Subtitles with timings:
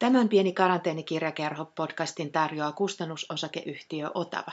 [0.00, 4.52] Tämän pieni karanteenikirjakerho podcastin tarjoaa kustannusosakeyhtiö Otava.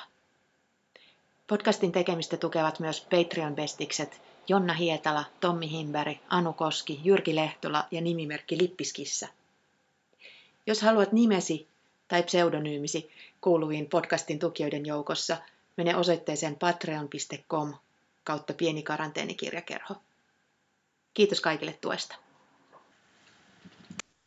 [1.47, 8.57] Podcastin tekemistä tukevat myös Patreon-bestikset Jonna Hietala, Tommi Himberg, Anu Koski, Jyrki Lehtola ja nimimerkki
[8.57, 9.27] Lippiskissä.
[10.65, 11.67] Jos haluat nimesi
[12.07, 13.11] tai pseudonyymisi
[13.41, 15.37] kuuluviin podcastin tukijoiden joukossa,
[15.77, 17.73] mene osoitteeseen patreon.com
[18.23, 19.95] kautta pieni karanteenikirjakerho.
[21.13, 22.15] Kiitos kaikille tuesta.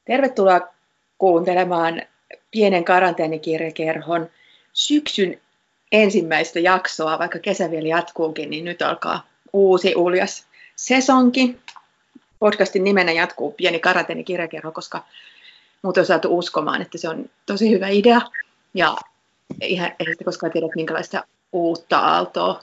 [0.04, 0.79] Tervetuloa
[1.20, 2.02] kuuntelemaan
[2.50, 4.30] pienen karanteenikirjakerhon
[4.72, 5.40] syksyn
[5.92, 10.46] ensimmäistä jaksoa, vaikka kesä vielä jatkuukin, niin nyt alkaa uusi uljas
[10.76, 11.56] sesonki.
[12.38, 15.04] Podcastin nimenä jatkuu pieni karanteenikirjakerho, koska
[15.82, 18.20] muuten on saatu uskomaan, että se on tosi hyvä idea.
[18.74, 18.96] Ja
[19.60, 22.62] ihan, ei sitä koskaan tiedä, minkälaista uutta aaltoa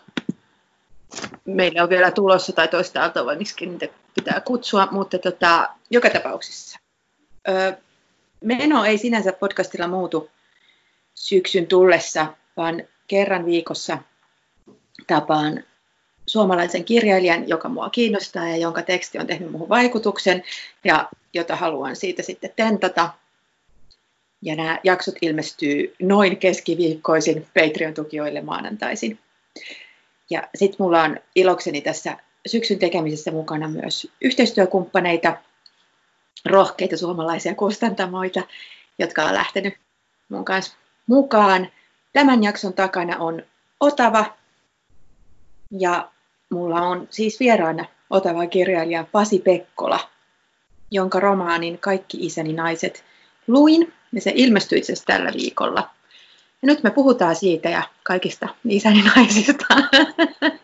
[1.45, 6.09] meillä on vielä tulossa, tai toista aaltoa, vai miksi niitä pitää kutsua, mutta tota, joka
[6.09, 6.80] tapauksessa.
[7.49, 7.73] Öö,
[8.41, 10.29] meno ei sinänsä podcastilla muutu
[11.15, 13.97] syksyn tullessa, vaan kerran viikossa
[15.07, 15.63] tapaan
[16.27, 20.44] suomalaisen kirjailijan, joka mua kiinnostaa ja jonka teksti on tehnyt muuhun vaikutuksen
[20.83, 23.09] ja jota haluan siitä sitten tentata.
[24.41, 29.19] Ja nämä jaksot ilmestyy noin keskiviikkoisin Patreon-tukijoille maanantaisin.
[30.29, 35.38] Ja sitten mulla on ilokseni tässä syksyn tekemisessä mukana myös yhteistyökumppaneita,
[36.50, 38.42] rohkeita suomalaisia kustantamoita,
[39.00, 39.73] jotka on lähtenyt
[40.30, 40.76] mun kanssa
[41.08, 41.67] mukaan.
[42.14, 43.44] Tämän jakson takana on
[43.80, 44.26] Otava
[45.72, 46.09] ja
[46.50, 50.00] mulla on siis vieraana Otava kirjailija Pasi Pekkola,
[50.92, 53.03] jonka romaanin Kaikki isäni naiset
[53.48, 55.90] luin ja se ilmestyi itse tällä viikolla.
[56.62, 59.66] Ja nyt me puhutaan siitä ja kaikista isäni naisista.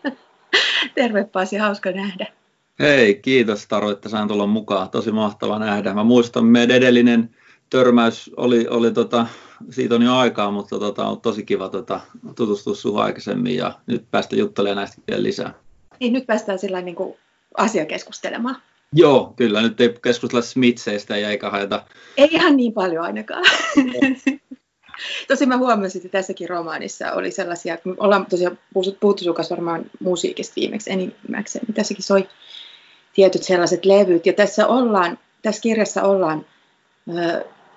[0.94, 2.26] Terve Pasi, hauska nähdä.
[2.78, 4.90] Hei, kiitos Taru, että sain tulla mukaan.
[4.90, 5.94] Tosi mahtava nähdä.
[5.94, 7.30] Mä muistan, meidän edellinen
[7.70, 9.26] törmäys oli, oli tota,
[9.70, 12.00] siitä on jo aikaa, mutta tota, on tosi kiva tota,
[12.36, 15.54] tutustua sinuun aikaisemmin ja nyt päästä juttelemaan näistä vielä lisää.
[16.00, 17.14] Niin, nyt päästään sillä niin kuin
[17.56, 18.56] asiakeskustelemaan.
[18.92, 19.62] Joo, kyllä.
[19.62, 21.84] Nyt ei keskustella Smitseistä ja eikä haeta...
[22.16, 23.44] Ei ihan niin paljon ainakaan.
[25.28, 28.58] Tosi mä huomasin, että tässäkin romaanissa oli sellaisia, kun ollaan tosiaan
[29.00, 32.28] puhuttu sun varmaan musiikista viimeksi enimmäkseen, niin tässäkin soi
[33.14, 34.26] tietyt sellaiset levyt.
[34.26, 36.46] Ja tässä, ollaan, tässä kirjassa ollaan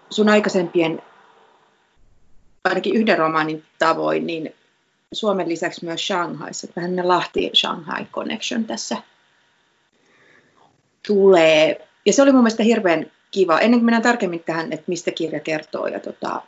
[0.09, 1.01] sun aikaisempien,
[2.63, 4.53] ainakin yhden romaanin tavoin, niin
[5.13, 6.67] Suomen lisäksi myös Shanghaissa.
[6.75, 8.97] Vähän ne Lahti-Shanghai Connection tässä
[11.07, 11.87] tulee.
[12.05, 13.59] Ja se oli mun mielestä hirveän kiva.
[13.59, 16.41] Ennen kuin mennään tarkemmin tähän, että mistä kirja kertoo ja tota,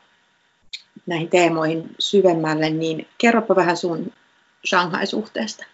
[1.06, 4.14] näihin teemoihin syvemmälle, niin kerropa vähän sun
[4.68, 5.66] Shanghai-suhteesta.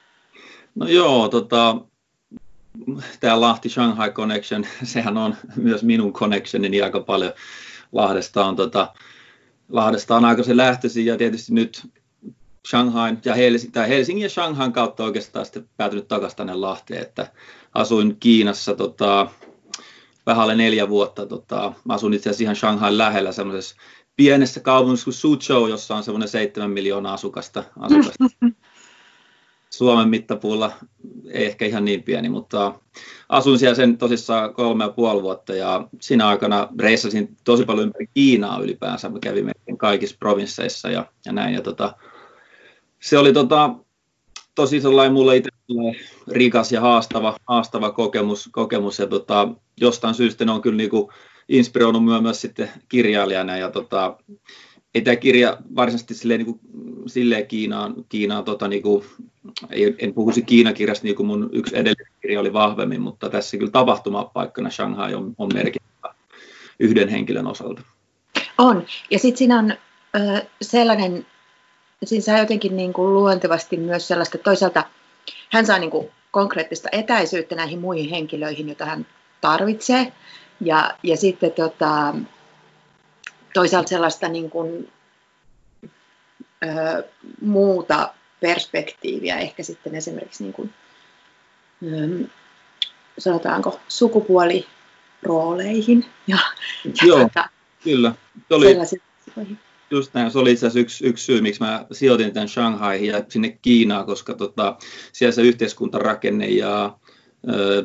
[0.76, 1.78] No joo, tota,
[3.20, 7.34] tämä Lahti-Shanghai Connection, sehän on myös minun connectionini aika paljon.
[7.92, 8.94] Lahdesta on, tota,
[9.70, 11.88] Lahdesta on se lähtöisin ja tietysti nyt
[12.68, 17.32] Shanghai ja Helsingin, tai Helsingin ja Shanghain kautta oikeastaan sitten päätynyt takaisin tänne Lahteen, että
[17.74, 19.28] asuin Kiinassa tota,
[20.26, 21.26] vähän alle neljä vuotta.
[21.26, 23.76] Tota, asun itse asiassa ihan Shanghain lähellä semmoisessa
[24.16, 27.64] pienessä kaupungissa kuin Suzhou, jossa on semmoinen seitsemän miljoonaa asukasta.
[27.80, 28.26] asukasta.
[29.70, 30.72] Suomen mittapuulla
[31.32, 32.80] ei ehkä ihan niin pieni, mutta
[33.30, 38.08] asuin siellä sen tosissaan kolme ja puoli vuotta ja siinä aikana reissasin tosi paljon ympäri
[38.14, 39.10] Kiinaa ylipäänsä.
[39.10, 41.54] Mä kävin kaikissa provinsseissa ja, ja näin.
[41.54, 41.96] Ja tota,
[43.02, 43.76] se oli tota,
[44.56, 45.50] tosi sellainen mulle itse
[46.28, 49.48] rikas ja haastava, haastava kokemus, kokemus ja tota,
[49.82, 51.12] jostain syystä ne on kyllä niinku
[51.50, 54.18] inspiroinut myös sitten kirjailijana ja tota,
[54.96, 56.60] ei tämä kirja varsinaisesti silleen, niin kuin,
[57.08, 59.06] silleen Kiinaan, Kiinaan tota, niin kuin,
[59.70, 63.72] ei, en puhuisi Kiinakirjasta niin kuin mun yksi edellinen kirja oli vahvemmin, mutta tässä kyllä
[63.72, 66.14] tapahtumapaikkana Shanghai on, on merkittävä
[66.80, 67.82] yhden henkilön osalta.
[68.58, 69.72] On, ja sitten siinä on
[70.16, 71.26] ö, sellainen,
[72.04, 74.84] siinä saa jotenkin niin kuin luontevasti myös sellaista, toisaalta
[75.52, 79.08] hän saa niin kuin konkreettista etäisyyttä näihin muihin henkilöihin, joita hän
[79.42, 80.14] tarvitsee,
[80.62, 82.16] ja, ja sitten tota,
[83.56, 84.92] toisaalta sellaista niin kuin,
[86.64, 86.68] ö,
[87.42, 90.74] muuta perspektiiviä, ehkä sitten esimerkiksi niin kuin,
[91.84, 91.88] ö,
[93.18, 96.06] sanotaanko sukupuolirooleihin.
[96.28, 96.38] Ja,
[97.04, 97.50] Joo, ja tota,
[97.84, 98.16] kyllä.
[98.48, 98.78] Se oli,
[99.92, 103.24] just näin, se oli itse asiassa yksi, yksi syy, miksi mä sijoitin tämän Shanghaihin ja
[103.30, 104.78] sinne Kiinaan, koska tota,
[105.12, 106.98] siellä se yhteiskuntarakenne ja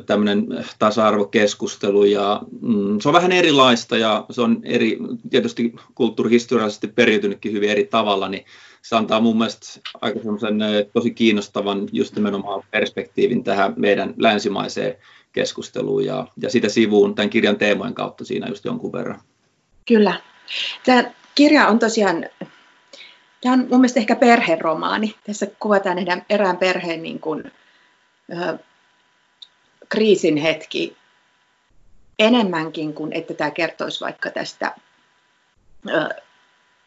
[0.05, 0.47] tämmöinen
[0.79, 4.97] tasa-arvokeskustelu ja mm, se on vähän erilaista ja se on eri,
[5.29, 8.45] tietysti kulttuurihistoriallisesti periytynytkin hyvin eri tavalla, niin
[8.81, 10.59] se antaa mun mielestä aika semmoisen
[10.93, 14.95] tosi kiinnostavan just nimenomaan perspektiivin tähän meidän länsimaiseen
[15.31, 19.21] keskusteluun ja, ja sitä sivuun tämän kirjan teemojen kautta siinä just jonkun verran.
[19.87, 20.13] Kyllä.
[20.85, 22.25] Tämä kirja on tosiaan,
[23.41, 25.15] tämä on mun mielestä ehkä perheromaani.
[25.27, 25.97] Tässä kuvataan
[26.29, 27.51] erään perheen niin kuin,
[29.91, 30.97] kriisin hetki
[32.19, 34.75] enemmänkin kuin että tämä kertoisi vaikka tästä
[35.89, 36.09] ö,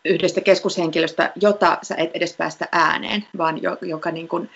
[0.04, 4.50] yhdestä keskushenkilöstä, jota sä et edes päästä ääneen, vaan jo, joka niin kuin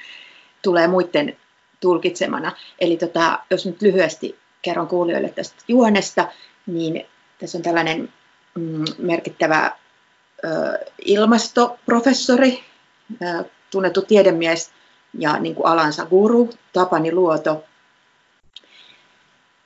[0.62, 1.36] tulee muiden
[1.80, 2.52] tulkitsemana.
[2.78, 6.28] Eli tota, jos nyt lyhyesti kerron kuulijoille tästä juonesta,
[6.66, 7.06] niin
[7.38, 8.12] tässä on tällainen
[8.54, 9.72] mm, merkittävä
[10.44, 10.48] ö,
[11.04, 12.64] ilmastoprofessori,
[13.22, 14.70] ö, tunnettu tiedemies
[15.18, 17.64] ja niin kuin alansa guru, Tapani Luoto,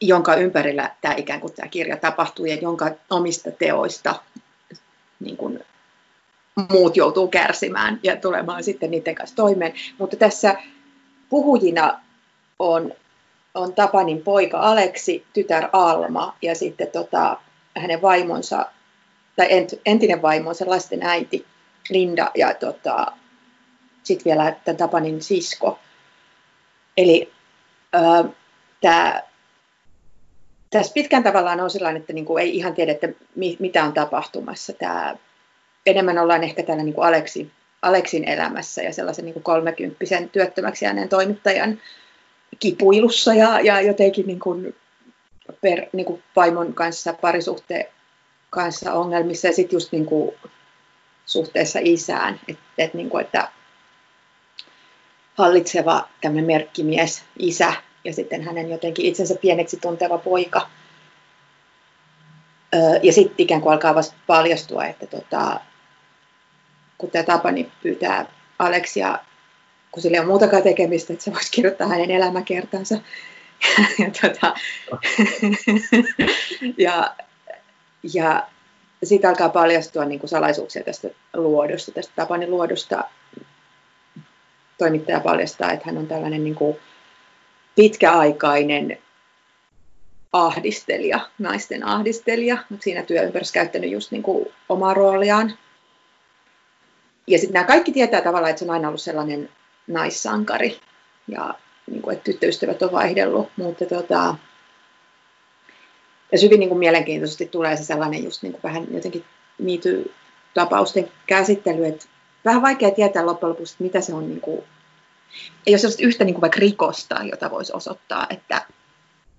[0.03, 4.15] jonka ympärillä tämä ikään kuin tämä kirja tapahtuu ja jonka omista teoista
[5.21, 5.65] niin kuin
[6.71, 9.73] muut joutuu kärsimään ja tulemaan sitten niiden kanssa toimeen.
[9.99, 10.57] Mutta tässä
[11.29, 12.01] puhujina
[12.59, 12.93] on,
[13.55, 17.37] on Tapanin poika Aleksi, tytär Alma ja sitten tota,
[17.77, 18.67] hänen vaimonsa,
[19.37, 19.49] tai
[19.87, 21.47] entinen vaimonsa, lasten äiti
[21.91, 23.07] Linda ja tota,
[24.03, 25.79] sitten vielä tämän Tapanin sisko.
[26.97, 27.33] Eli
[28.81, 29.23] tämä
[30.73, 33.93] tässä pitkän tavallaan on sellainen, että niin kuin ei ihan tiedä, että mi, mitä on
[33.93, 34.73] tapahtumassa.
[34.73, 35.17] Tämä,
[35.87, 37.51] enemmän ollaan ehkä täällä niin kuin Aleksi,
[37.83, 41.81] Aleksin elämässä ja sellaisen niin kuin kolmekymppisen työttömäksi jääneen toimittajan
[42.61, 44.75] kipuilussa ja, ja jotenkin niin kuin
[45.61, 47.87] per, niin kuin vaimon kanssa, parisuhteen
[48.51, 50.35] kanssa ongelmissa ja sitten just niin kuin
[51.27, 53.49] suhteessa isään, et, et niin kuin, että
[55.35, 57.73] hallitseva tämmöinen merkkimies, isä
[58.05, 60.69] ja sitten hänen jotenkin itsensä pieneksi tunteva poika.
[63.03, 65.61] Ja sitten ikään kuin alkaa vasta paljastua, että tota,
[66.99, 68.27] kun tämä Tapani pyytää
[68.59, 69.19] Aleksia,
[69.93, 72.95] kun sillä ei ole muutakaan tekemistä, että se voisi kirjoittaa hänen elämäkertansa.
[73.99, 74.55] ja, tota,
[76.79, 77.15] ja,
[78.15, 78.47] ja
[79.05, 83.05] sitten alkaa paljastua niin kuin salaisuuksia tästä luodosta, tästä Tapanin luodosta.
[84.79, 86.77] Toimittaja paljastaa, että hän on tällainen niin kuin
[87.75, 88.99] pitkäaikainen
[90.33, 95.53] ahdistelija, naisten ahdistelija, mutta siinä työympäristössä käyttänyt just niin kuin omaa rooliaan.
[97.27, 99.49] Ja sitten nämä kaikki tietää tavallaan, että se on aina ollut sellainen
[99.87, 100.81] naissankari
[101.29, 101.55] ja
[101.91, 104.35] niin kuin, että tyttöystävät on vaihdellut, mutta tota,
[106.33, 109.25] ja hyvin niin kuin mielenkiintoisesti tulee se sellainen just niin kuin vähän jotenkin
[109.59, 110.13] miity
[110.55, 112.07] tapausten käsittely, että
[112.45, 114.65] vähän vaikea tietää loppujen lopuksi, mitä se on niin kuin
[115.67, 118.67] ei ole sellaista yhtä niin kuin vaikka rikosta, jota voisi osoittaa, että,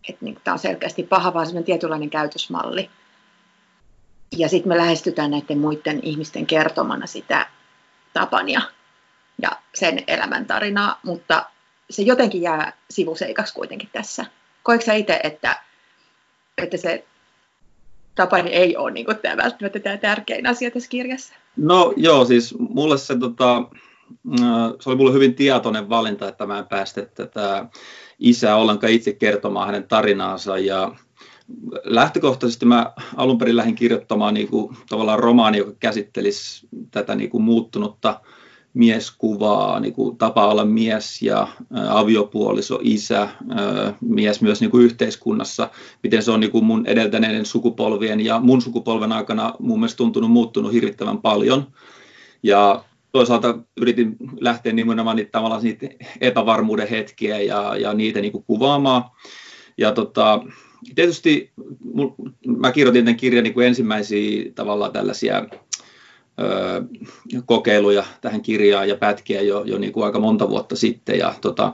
[0.09, 2.89] että niin kuin tämä on selkeästi paha, vaan sellainen tietynlainen käytösmalli.
[4.37, 7.47] Ja sitten me lähestytään näiden muiden ihmisten kertomana sitä
[8.13, 8.61] Tapania
[9.41, 11.45] ja sen elämäntarinaa, mutta
[11.89, 14.25] se jotenkin jää sivuseikaksi kuitenkin tässä.
[14.63, 15.63] Koetko itse, että,
[16.57, 17.05] että se
[18.15, 21.33] Tapani ei ole niin tämä välttämättä tämä tärkein asia tässä kirjassa?
[21.57, 23.63] No joo, siis mulle se tota,
[24.79, 27.65] se oli mulle hyvin tietoinen valinta, että mä en päästä tätä
[28.19, 30.95] isää ollenkaan itse kertomaan hänen tarinaansa ja
[31.83, 37.43] lähtökohtaisesti mä alun perin lähdin kirjoittamaan niin kuin, tavallaan romaani, joka käsittelisi tätä niin kuin
[37.43, 38.21] muuttunutta
[38.73, 41.47] mieskuvaa, niin kuin tapa olla mies ja ä,
[41.99, 43.29] aviopuoliso, isä, ä,
[44.01, 45.69] mies myös niin kuin yhteiskunnassa,
[46.03, 50.31] miten se on niin kuin mun edeltäneiden sukupolvien ja mun sukupolven aikana mun mielestä tuntunut
[50.31, 51.67] muuttunut hirvittävän paljon.
[52.43, 55.87] Ja toisaalta yritin lähteä nimenomaan niitä, tavallaan niitä
[56.21, 59.03] epävarmuuden hetkiä ja, ja niitä niin kuin kuvaamaan.
[59.77, 60.43] Ja tota,
[60.95, 61.51] tietysti
[61.93, 62.09] mul,
[62.57, 65.45] mä kirjoitin tämän kirjan niin kuin ensimmäisiä tavallaan tällaisia
[66.41, 66.83] ö,
[67.45, 71.19] kokeiluja tähän kirjaan ja pätkiä jo, jo niin kuin aika monta vuotta sitten.
[71.19, 71.73] Ja tota,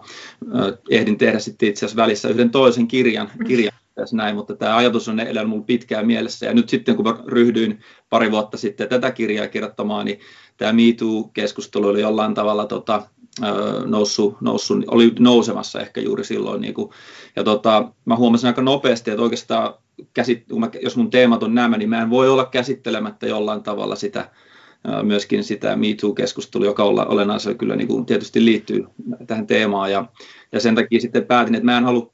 [0.56, 4.78] ö, ehdin tehdä sitten itse asiassa välissä yhden toisen kirjan, kirjan tässä näin, mutta tämä
[4.78, 6.46] ajatus on elänyt minulla pitkään mielessä.
[6.46, 7.80] Ja nyt sitten, kun mä ryhdyin
[8.10, 10.20] pari vuotta sitten tätä kirjaa kirjoittamaan, niin
[10.60, 13.04] tämä MeToo-keskustelu oli jollain tavalla tota,
[13.86, 16.62] noussut, noussut, oli nousemassa ehkä juuri silloin.
[16.62, 16.90] Niin kuin,
[17.36, 19.74] ja tota, mä huomasin aika nopeasti, että oikeastaan
[20.14, 23.64] käsit, kun mä, jos mun teemat on nämä, niin mä en voi olla käsittelemättä jollain
[23.64, 24.30] tavalla sitä,
[25.04, 28.86] myöskin sitä MeToo-keskustelua, joka olennaisella kyllä niin kuin tietysti liittyy
[29.28, 29.92] tähän teemaan.
[29.92, 30.06] Ja,
[30.52, 32.10] ja sen takia sitten päätin, että mä en halua,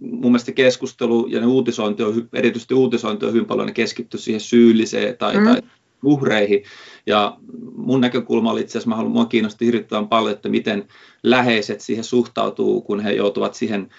[0.00, 5.16] mun mielestä keskustelu ja ne uutisointi on, erityisesti uutisointi on hyvin paljon keskitty siihen syylliseen
[5.16, 5.44] tai, mm.
[5.44, 5.62] tai
[6.02, 6.62] uhreihin.
[7.06, 7.36] Ja
[7.76, 10.88] mun näkökulma oli itse asiassa, mä haluan, mua kiinnosti hirvittävän paljon, että miten
[11.30, 13.90] läheiset siihen suhtautuu, kun he joutuvat siihen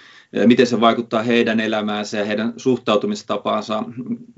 [0.45, 3.83] miten se vaikuttaa heidän elämäänsä ja heidän suhtautumistapaansa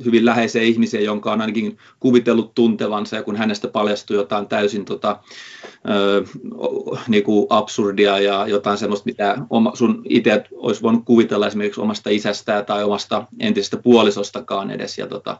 [0.06, 5.20] hyvin läheiseen ihmiseen, jonka on ainakin kuvitellut tuntevansa ja kun hänestä paljastuu jotain täysin tota,
[5.90, 6.24] ö,
[7.08, 12.10] niin kuin absurdia ja jotain sellaista, mitä oma, sun itse olisi voinut kuvitella esimerkiksi omasta
[12.10, 14.98] isästä tai omasta entisestä puolisostakaan edes.
[14.98, 15.38] Ja, tota,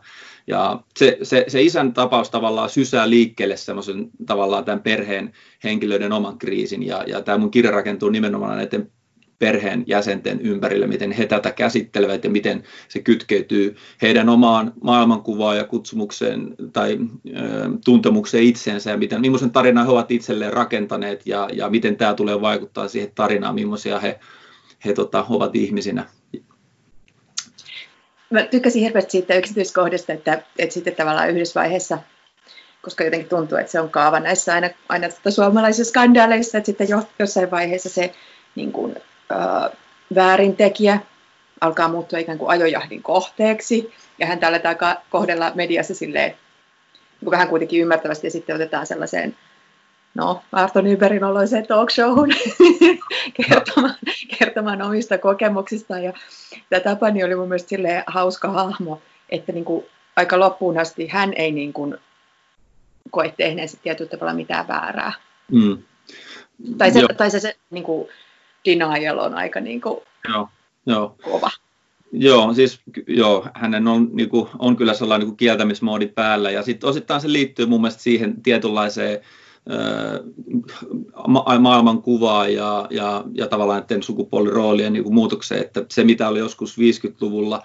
[0.48, 6.38] ja se, se, se isän tapaus tavallaan sysää liikkeelle semmoisen tavallaan tämän perheen henkilöiden oman
[6.38, 8.92] kriisin ja, ja tämä mun kirja rakentuu nimenomaan näiden
[9.42, 15.64] perheen jäsenten ympärille, miten he tätä käsittelevät ja miten se kytkeytyy heidän omaan maailmankuvaan ja
[15.64, 17.40] kutsumukseen tai ö,
[17.86, 22.42] tuntemukseen itseensä ja miten, millaisen tarinan he ovat itselleen rakentaneet ja, ja miten tämä tulee
[22.42, 24.20] vaikuttaa siihen tarinaan, millaisia he,
[24.86, 26.06] he tota, ovat ihmisinä.
[28.30, 31.98] Mä tykkäsin hirveästi siitä yksityiskohdasta, että, että sitten tavallaan yhdessä vaiheessa
[32.82, 37.04] koska jotenkin tuntuu, että se on kaava näissä aina, aina suomalaisissa skandaaleissa, että sitten jo,
[37.20, 38.14] jossain vaiheessa se
[38.56, 38.96] niin kuin,
[39.32, 39.72] äh,
[40.16, 41.00] väärintekijä
[41.62, 44.76] alkaa muuttua ikään kuin ajojahdin kohteeksi, ja hän aletaan
[45.10, 49.36] kohdella mediassa silleen, niin kuin vähän kuitenkin ymmärtävästi, ja sitten otetaan sellaiseen
[50.16, 52.30] no, Arto Nyberin oloiseen talk showhun
[53.48, 53.96] kertomaan,
[54.40, 56.04] kertomaan omista kokemuksistaan.
[56.04, 56.14] Ja
[56.70, 59.86] tämä Tapani oli mun mielestä hauska hahmo, että niin kuin
[60.16, 61.98] aika loppuun asti hän ei niin kuin
[63.12, 65.14] koe tehneensä tietyllä tavalla mitään väärää.
[65.52, 65.78] Mm.
[66.78, 68.08] Tai se, tai se, se niin kuin,
[68.66, 70.00] denial on aika niin kuin,
[70.30, 70.50] joo,
[70.86, 71.16] joo.
[71.24, 71.50] kova.
[72.14, 76.64] Joo, siis joo, hänen on, niin kuin, on kyllä sellainen niin kuin kieltämismoodi päällä ja
[76.64, 79.20] sitten osittain se liittyy mun mielestä siihen tietynlaiseen
[81.28, 86.40] ma- maailmankuvaan ja, ja, ja tavallaan näiden sukupuoliroolien niin kuin muutokseen, että se mitä oli
[86.40, 87.64] joskus 50-luvulla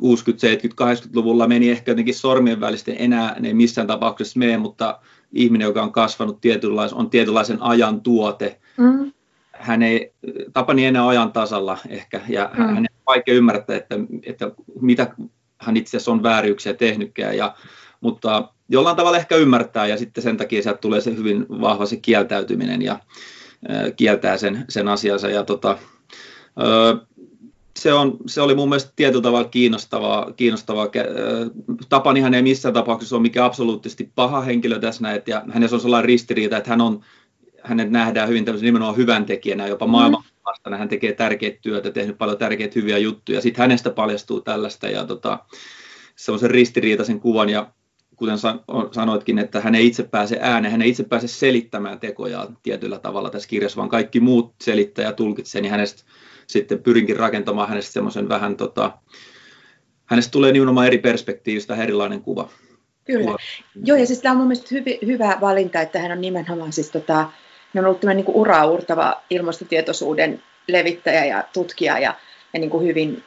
[0.00, 4.98] 60, 70, 80-luvulla meni ehkä jotenkin sormien välisten enää ne ei missään tapauksessa mene, mutta
[5.32, 8.60] ihminen, joka on kasvanut tietynlaisen, on tietynlaisen ajan tuote.
[8.76, 9.12] Mm.
[9.52, 10.12] Hän ei,
[10.52, 12.64] Tapani enää ajan tasalla ehkä, ja mm.
[12.64, 13.94] hän on vaikea ymmärtää, että,
[14.26, 15.14] että mitä
[15.58, 17.54] hän itse asiassa on vääryyksiä tehnytkään, ja,
[18.00, 21.96] mutta jollain tavalla ehkä ymmärtää, ja sitten sen takia sieltä tulee se hyvin vahva se
[21.96, 27.06] kieltäytyminen, ja äh, kieltää sen, sen asiansa, ja tota, äh,
[27.78, 30.32] se, on, se oli mun mielestä tietyllä tavalla kiinnostavaa.
[30.32, 30.88] kiinnostavaa.
[31.88, 36.04] Tapanihan ei missään tapauksessa ole mikään absoluuttisesti paha henkilö tässä näin, ja hänessä on sellainen
[36.04, 37.04] ristiriita, että hän on,
[37.62, 39.90] hänet nähdään hyvin tämmöisen nimenomaan hyvän tekijänä, jopa mm.
[39.90, 40.76] maailmanvastana.
[40.76, 43.40] Hän tekee tärkeitä työtä, tehnyt paljon tärkeitä hyviä juttuja.
[43.40, 45.38] Sitten hänestä paljastuu tällaista ja tota,
[46.16, 47.72] semmoisen ristiriitaisen kuvan ja
[48.16, 48.38] kuten
[48.92, 53.30] sanoitkin, että hän ei itse pääse ääneen, hän ei itse pääse selittämään tekojaan tietyllä tavalla
[53.30, 56.02] tässä kirjassa, vaan kaikki muut selittää ja tulkitsee, niin hänestä
[56.46, 58.98] sitten pyrinkin rakentamaan hänestä semmoisen vähän, tota,
[60.06, 62.48] hänestä tulee nimenomaan eri perspektiivistä erilainen kuva.
[63.04, 63.24] Kyllä.
[63.24, 63.36] Kuva.
[63.84, 66.90] Joo, ja siis tämä on mun mielestä hyvi, hyvä valinta, että hän on nimenomaan siis
[66.90, 72.14] tota, hän on ollut tämmöinen niin uraa uurtava ilmastotietoisuuden levittäjä ja tutkija ja,
[72.52, 73.24] ja niin kuin hyvin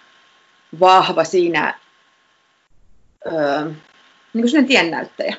[0.79, 1.79] vahva siinä
[3.25, 3.65] öö,
[4.33, 5.35] niin kuin tiennäyttäjä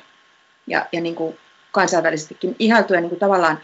[0.67, 1.37] ja, ja niin kuin
[1.71, 3.59] kansainvälisestikin ihailtu ja niin kuin tavallaan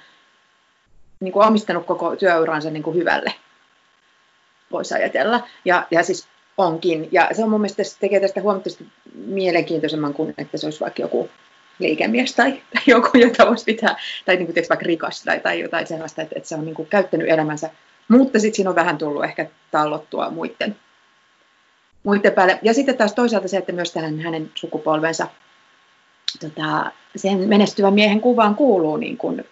[1.20, 3.34] niin kuin omistanut koko työuransa niin kuin hyvälle
[4.74, 5.48] voisi ajatella.
[5.66, 6.28] Ja, ja siis
[6.58, 7.10] onkin.
[7.12, 11.02] Ja se on mun mielestä se tekee tästä huomattavasti mielenkiintoisemman kuin, että se olisi vaikka
[11.02, 11.30] joku
[11.80, 16.22] liikemies tai, joku, jota voisi pitää, tai niin kuin, vaikka rikas tai, tai jotain sellaista,
[16.22, 17.70] että, että se on niin kuin käyttänyt elämänsä.
[18.08, 20.76] Mutta sitten siinä on vähän tullut ehkä tallottua muiden,
[22.04, 22.60] muiden päälle.
[22.62, 25.28] Ja sitten taas toisaalta se, että myös tähän hänen sukupolvensa
[26.40, 29.44] tota, sen menestyvän miehen kuvaan kuuluu niin kuin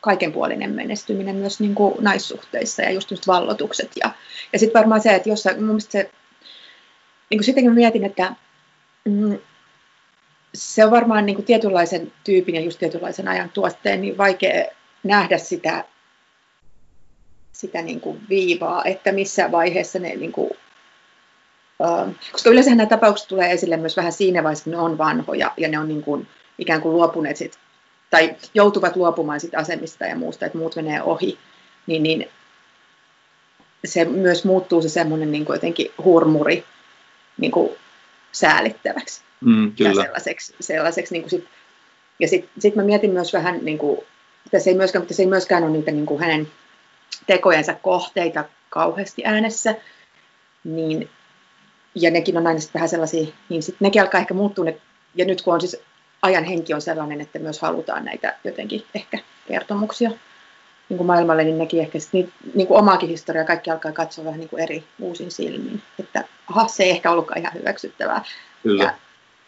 [0.00, 3.90] kaikenpuolinen menestyminen myös niin kuin naissuhteissa ja just, just vallotukset.
[3.96, 4.10] Ja,
[4.52, 6.10] ja sitten varmaan se, että jossain, mun mielestä se,
[7.30, 8.34] niin kuin sittenkin mietin, että
[9.04, 9.38] mm,
[10.54, 14.64] se on varmaan niin kuin tietynlaisen tyypin ja just tietynlaisen ajan tuotteen niin vaikea
[15.02, 15.84] nähdä sitä,
[17.52, 20.50] sitä niin kuin viivaa, että missä vaiheessa ne, niin kuin,
[21.84, 25.52] äh, koska yleensä nämä tapaukset tulee esille myös vähän siinä vaiheessa, kun ne on vanhoja
[25.56, 26.28] ja ne on niin kuin,
[26.58, 27.58] ikään kuin luopuneet sit
[28.10, 31.38] tai joutuvat luopumaan sit asemista ja muusta, että muut menee ohi,
[31.86, 32.28] niin, niin
[33.84, 36.64] se myös muuttuu se semmoinen niin jotenkin hurmuri
[37.38, 37.70] niin kuin
[38.32, 39.22] säälittäväksi.
[39.40, 39.90] Mm, kyllä.
[39.90, 41.44] Ja sellaiseksi, sellaiseksi niin kuin sit,
[42.18, 44.00] ja sitten sit mä mietin myös vähän, niin kuin,
[44.50, 46.48] tässä ei myöskään, mutta se ei myöskään ole niitä niin kuin hänen
[47.26, 49.74] tekojensa kohteita kauheasti äänessä,
[50.64, 51.10] niin,
[51.94, 54.80] ja nekin on aina vähän sellaisia, niin sitten nekin alkaa ehkä muuttua, ne,
[55.14, 55.76] ja nyt kun on siis
[56.22, 60.10] ajan henki on sellainen, että myös halutaan näitä jotenkin ehkä kertomuksia
[60.88, 64.24] niin kuin maailmalle, niin nekin ehkä sit, niin, niin kuin omaakin historiaa kaikki alkaa katsoa
[64.24, 65.82] vähän niin kuin eri uusin silmin.
[65.98, 68.24] Että aha, se ei ehkä ollutkaan ihan hyväksyttävää.
[68.62, 68.84] Kyllä.
[68.84, 68.94] Ja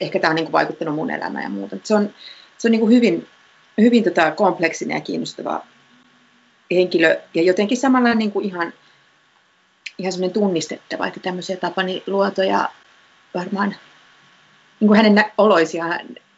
[0.01, 1.77] ehkä tämä on niin kuin vaikuttanut mun elämään ja muuta.
[1.85, 2.11] Se on,
[2.59, 3.29] se on niin kuin hyvin,
[3.81, 5.63] hyvin tota kompleksinen ja kiinnostava
[6.71, 8.73] henkilö ja jotenkin samalla niin kuin ihan,
[9.99, 12.69] ihan semmoinen tunnistettava, että tämmöisiä Tapani luotoja
[13.35, 13.75] varmaan
[14.81, 15.85] niin kuin hänen oloisia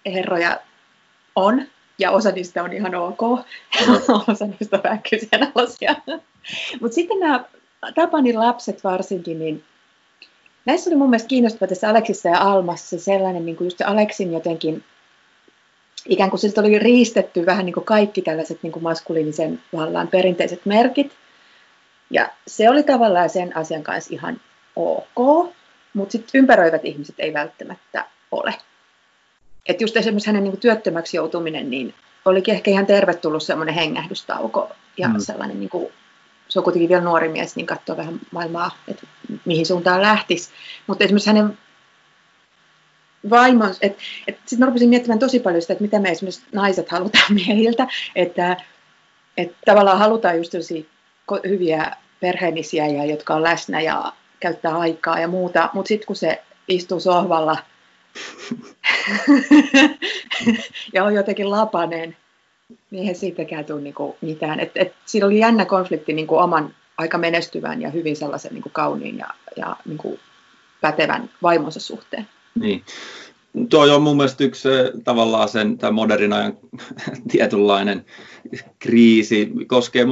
[0.06, 0.60] herroja
[1.36, 1.62] on,
[1.98, 3.22] ja osa niistä on ihan ok,
[4.28, 5.94] osa niistä on vähän kyseenalaisia.
[6.80, 7.44] Mutta sitten nämä
[7.94, 9.64] Tapanin lapset varsinkin, niin
[10.64, 14.84] näissä oli mun mielestä kiinnostava tässä Aleksissa ja Almassa sellainen, niin kuin just Aleksin jotenkin,
[16.08, 20.66] ikään kuin siltä oli riistetty vähän niin kuin kaikki tällaiset niin kuin maskuliinisen vallan perinteiset
[20.66, 21.12] merkit.
[22.10, 24.40] Ja se oli tavallaan sen asian kanssa ihan
[24.76, 25.52] ok,
[25.94, 28.54] mutta sitten ympäröivät ihmiset ei välttämättä ole.
[29.66, 34.70] Että just esimerkiksi hänen niin kuin työttömäksi joutuminen, niin olikin ehkä ihan tervetullut semmoinen hengähdystauko
[34.96, 35.20] ja mm.
[35.20, 35.92] sellainen, niin kuin,
[36.48, 39.06] se on kuitenkin vielä nuori mies, niin katsoo vähän maailmaa, että
[39.44, 40.50] mihin suuntaan lähtisi.
[40.86, 41.58] Mutta esimerkiksi hänen
[43.30, 46.88] vaimon, että et, sitten mä rupesin miettimään tosi paljon sitä, että mitä me esimerkiksi naiset
[46.88, 48.56] halutaan miehiltä, että
[49.36, 50.52] et tavallaan halutaan just
[51.48, 56.42] hyviä perheellisiä, ja jotka on läsnä ja käyttää aikaa ja muuta, mutta sitten kun se
[56.68, 57.56] istuu sohvalla
[60.92, 62.16] ja on jotenkin lapanen,
[62.90, 64.60] niin eihän siitäkään tule niinku mitään.
[64.60, 69.18] Et, et, siinä oli jännä konflikti niinku oman aika menestyvän ja hyvin sellaisen niinku kauniin
[69.18, 69.26] ja,
[69.56, 70.18] ja niinku
[70.80, 72.28] pätevän vaimonsa suhteen.
[72.54, 72.84] Niin.
[73.68, 74.68] Tuo on mun mielestä yksi
[75.04, 76.58] tavallaan sen tämän modernin ajan
[77.32, 78.04] tietynlainen
[78.78, 80.04] kriisi, koskee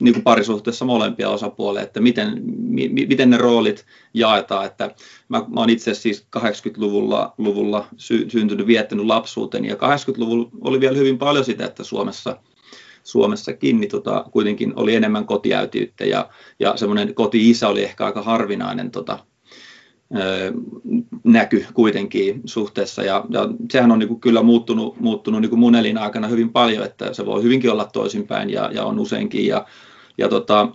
[0.00, 4.66] niin kuin parisuhteessa molempia osapuolia, että miten, mi, miten ne roolit jaetaan.
[4.66, 4.94] Että
[5.28, 9.68] mä, mä olen itse siis 80-luvulla luvulla sy, syntynyt, viettänyt lapsuuteni.
[9.68, 12.36] Ja 80-luvulla oli vielä hyvin paljon sitä, että Suomessa
[13.04, 16.28] Suomessakin niin tota, kuitenkin oli enemmän kotiäytiyttä ja,
[16.58, 19.18] ja semmoinen koti-isä oli ehkä aika harvinainen tota,
[21.24, 23.02] näky kuitenkin suhteessa.
[23.02, 26.84] Ja, ja sehän on niin kuin kyllä muuttunut, muuttunut niin kuin mun elinaikana hyvin paljon,
[26.84, 29.46] että se voi hyvinkin olla toisinpäin ja, ja on useinkin.
[29.46, 29.66] Ja,
[30.18, 30.68] ja tota,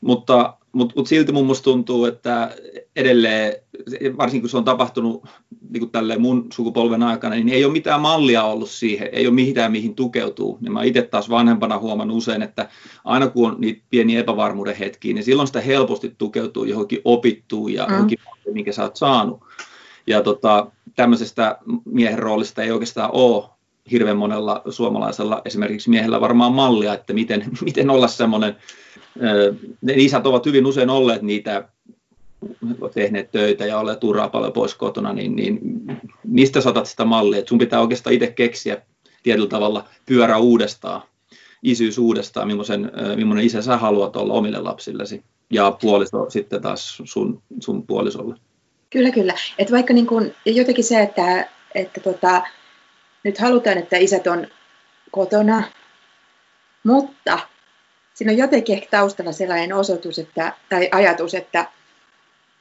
[0.00, 2.56] mutta mutta mut silti mun musta tuntuu, että
[2.96, 3.52] edelleen,
[4.16, 5.26] varsinkin kun se on tapahtunut
[5.70, 9.72] niin tälleen mun sukupolven aikana, niin ei ole mitään mallia ollut siihen, ei ole mitään
[9.72, 10.58] mihin tukeutuu.
[10.60, 12.68] Ja mä itse taas vanhempana huomannut usein, että
[13.04, 17.86] aina kun on niitä pieniä epävarmuuden hetkiä, niin silloin sitä helposti tukeutuu johonkin opittuun ja
[17.86, 17.92] mm.
[17.92, 18.18] johonkin,
[18.52, 19.40] minkä sä oot saanut.
[20.06, 23.44] Ja tota, tämmöisestä miehen roolista ei oikeastaan ole
[23.90, 28.56] hirveän monella suomalaisella esimerkiksi miehellä varmaan mallia, että miten, miten olla semmoinen
[29.80, 31.68] ne isät ovat hyvin usein olleet niitä
[32.94, 35.60] tehneet töitä ja olleet uraa paljon pois kotona, niin, niin
[36.24, 37.38] mistä saatat sitä mallia?
[37.38, 38.82] Et sun pitää oikeastaan itse keksiä
[39.22, 41.02] tietyllä tavalla pyörä uudestaan,
[41.62, 47.42] isyys uudestaan, millaisen, millainen isä sä haluat olla omille lapsillesi ja puoliso sitten taas sun,
[47.60, 48.34] sun puolisolle.
[48.90, 49.34] Kyllä, kyllä.
[49.58, 52.42] Et vaikka niin kun, jotenkin se, että, että tota,
[53.24, 54.46] nyt halutaan, että isät on
[55.10, 55.62] kotona,
[56.84, 57.38] mutta
[58.14, 61.66] siinä on jotenkin ehkä taustalla sellainen osoitus että, tai ajatus, että,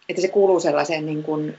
[0.10, 1.58] että se kuuluu sellaiseen niin kuin,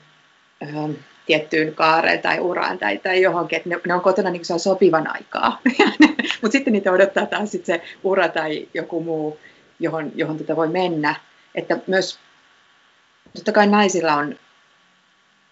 [0.63, 4.61] äh, tiettyyn kaareen tai uraan tai, tai johonkin, että ne, ne on kotona niin kuin
[4.61, 5.61] sopivan aikaa.
[6.43, 9.39] Mutta sitten niitä odottaa taas sit se ura tai joku muu,
[9.81, 11.15] johon, johon tätä voi mennä.
[11.55, 12.19] Että myös
[13.35, 14.39] totta kai naisilla on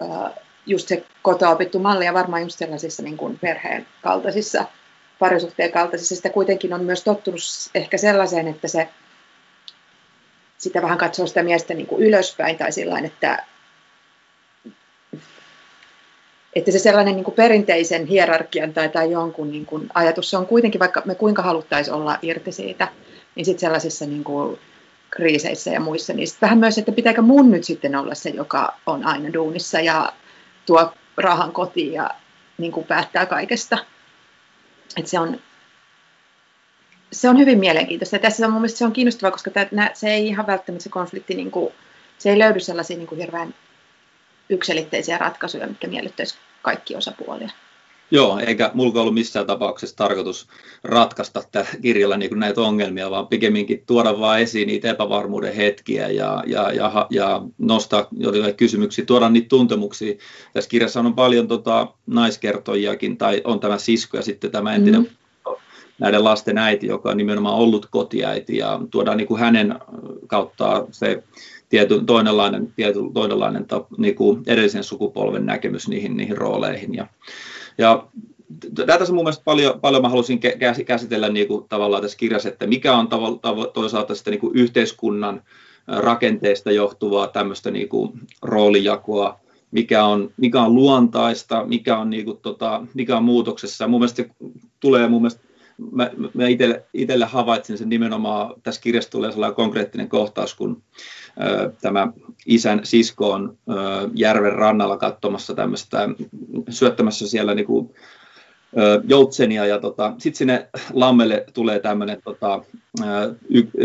[0.03, 0.33] äh,
[0.67, 4.65] just se kotoa opittu malli ja varmaan just sellaisissa niin kuin perheen kaltaisissa
[5.21, 7.41] parisuhteen kaltaisessa sitä kuitenkin on myös tottunut
[7.75, 8.89] ehkä sellaiseen, että se
[10.59, 13.45] sitä vähän katsoo sitä miestä niin kuin ylöspäin tai sillain, että,
[16.57, 20.47] että se sellainen niin kuin perinteisen hierarkian tai, tai jonkun niin kuin ajatus, se on
[20.47, 22.89] kuitenkin, vaikka me kuinka haluttaisiin olla irti siitä,
[23.35, 24.59] niin sitten sellaisissa niin kuin
[25.11, 29.07] kriiseissä ja muissa, niin vähän myös, että pitääkö mun nyt sitten olla se, joka on
[29.07, 30.13] aina duunissa ja
[30.67, 32.11] tuo rahan kotiin ja
[32.59, 33.79] niin kuin päättää kaikesta.
[34.97, 35.41] Et se, on,
[37.13, 38.17] se on hyvin mielenkiintoista.
[38.17, 40.89] Ja tässä on mun mielestä se on kiinnostavaa, koska tämä, se ei ihan välttämättä se
[40.89, 41.73] konflikti, niin kuin,
[42.19, 43.55] se ei löydy sellaisia niin kuin hirveän
[44.49, 47.51] yksilitteisiä ratkaisuja, mitkä miellyttäisivät kaikki osapuolia.
[48.11, 50.47] Joo, eikä mulla ollut missään tapauksessa tarkoitus
[50.85, 56.45] ratkaista tällä kirjalla niin näitä ongelmia, vaan pikemminkin tuoda vaan esiin niitä epävarmuuden hetkiä ja,
[56.47, 60.15] ja, ja, ja nostaa jotain kysymyksiä, tuoda niitä tuntemuksia.
[60.53, 65.53] Tässä kirjassa on paljon tota, naiskertojiakin, tai on tämä sisko ja sitten tämä entinen mm.
[65.99, 69.75] näiden lasten äiti, joka on nimenomaan ollut kotiäiti, ja tuodaan niin kuin hänen
[70.27, 71.23] kauttaan se
[71.69, 73.67] tiety, toinenlainen, tiety, toinenlainen
[73.99, 76.95] niin kuin edellisen sukupolven näkemys niihin, niihin rooleihin.
[76.95, 77.07] Ja,
[77.81, 78.07] ja
[78.87, 80.41] tässä mun mielestä paljon, paljon mä halusin
[80.87, 83.09] käsitellä niin kuin, tavallaan tässä kirjassa, että mikä on
[83.75, 85.43] toisaalta sitten niin kuin yhteiskunnan
[85.87, 88.13] rakenteesta johtuvaa tämmöistä niin kuin,
[88.43, 89.41] roolijakoa,
[89.71, 93.89] mikä on, mikä on luontaista, mikä on, niin kuin, tota, mikä on muutoksessa.
[93.89, 94.29] Mun mielestä se
[94.81, 95.41] tulee mun mielestä
[95.93, 96.45] mä, mä
[96.93, 100.83] itselle havaitsin sen nimenomaan, tässä kirjassa tulee sellainen konkreettinen kohtaus, kun
[101.81, 102.09] tämä
[102.47, 103.59] isän sisko on
[104.15, 106.09] järven rannalla katsomassa tämmöistä,
[106.69, 107.91] syöttämässä siellä niin kuin,
[109.09, 112.63] joutsenia ja tota, sitten sinne lammelle tulee tämmöinen tota,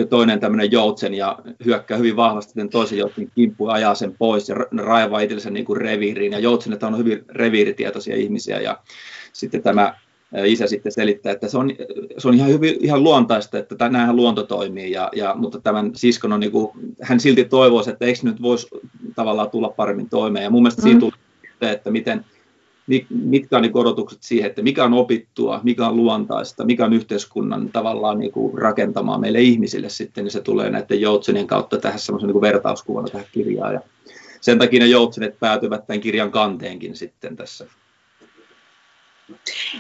[0.10, 4.56] toinen tämmöinen joutsen ja hyökkää hyvin vahvasti sen toisen joutsen kimppuun ajaa sen pois ja
[4.78, 6.32] raivaa itsellensä niin kuin reviiriin.
[6.32, 8.80] Ja joutsenet on hyvin reviiritietoisia ihmisiä ja
[9.34, 9.94] sitten tämä
[10.44, 11.72] isä sitten selittää, että se on,
[12.18, 16.34] se on ihan, hyvin, ihan luontaista, että näinhän luonto toimii, ja, ja, mutta tämän siskon
[16.34, 16.72] on, niin kuin,
[17.02, 18.68] hän silti toivoisi, että eikö nyt voisi
[19.16, 20.84] tavallaan tulla paremmin toimeen, ja mun mielestä mm.
[20.84, 21.26] siinä tulee
[21.62, 22.26] että miten,
[23.10, 27.70] mitkä on niin odotukset siihen, että mikä on opittua, mikä on luontaista, mikä on yhteiskunnan
[27.74, 32.30] tavallaan niin kuin rakentamaa meille ihmisille sitten, niin se tulee näiden joutsenien kautta tähän semmoisen
[32.30, 33.74] niin vertauskuvana tähän kirjaan.
[33.74, 33.82] Ja
[34.42, 37.68] sen takia ne joutsenet päätyvät tämän kirjan kanteenkin sitten tässä.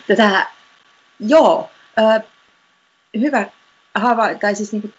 [0.07, 0.47] Tätä,
[1.19, 2.23] joo, äh,
[3.19, 3.45] hyvä
[3.95, 4.93] hava, tai siis niin kuin,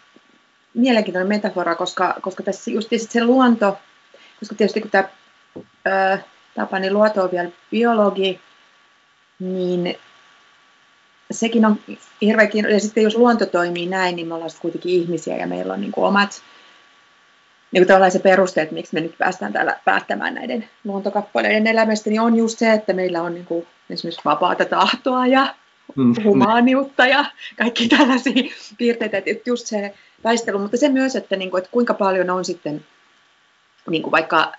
[0.73, 3.77] mielenkiintoinen metafora, koska, koska tässä just se luonto,
[4.39, 5.09] koska tietysti kun tämä
[5.87, 6.23] äh,
[6.55, 8.41] Tapani Luoto on vielä biologi,
[9.39, 9.95] niin
[11.31, 11.79] sekin on
[12.21, 12.75] hirveän kiinnostavaa.
[12.75, 15.91] Ja sitten jos luonto toimii näin, niin me ollaan kuitenkin ihmisiä ja meillä on niin
[15.91, 16.41] kuin omat
[17.71, 22.35] niin kuin se perusteet, miksi me nyt päästään täällä päättämään näiden luontokappaleiden elämästä, niin on
[22.35, 25.55] just se, että meillä on niin kuin esimerkiksi vapaata tahtoa ja
[25.95, 26.13] mm.
[26.23, 27.25] humaaniutta ja
[27.57, 28.43] kaikki tällaisia
[28.77, 32.45] piirteitä, että just se taistelu, mutta se myös, että, niin kuin, että kuinka paljon on
[32.45, 32.85] sitten
[33.89, 34.53] niin kuin vaikka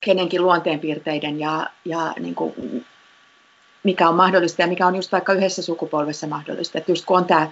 [0.00, 2.84] kenenkin luonteenpiirteiden ja, ja niin kuin,
[3.82, 6.78] mikä on mahdollista ja mikä on just vaikka yhdessä sukupolvessa mahdollista.
[6.78, 7.50] Että just kun on tämä,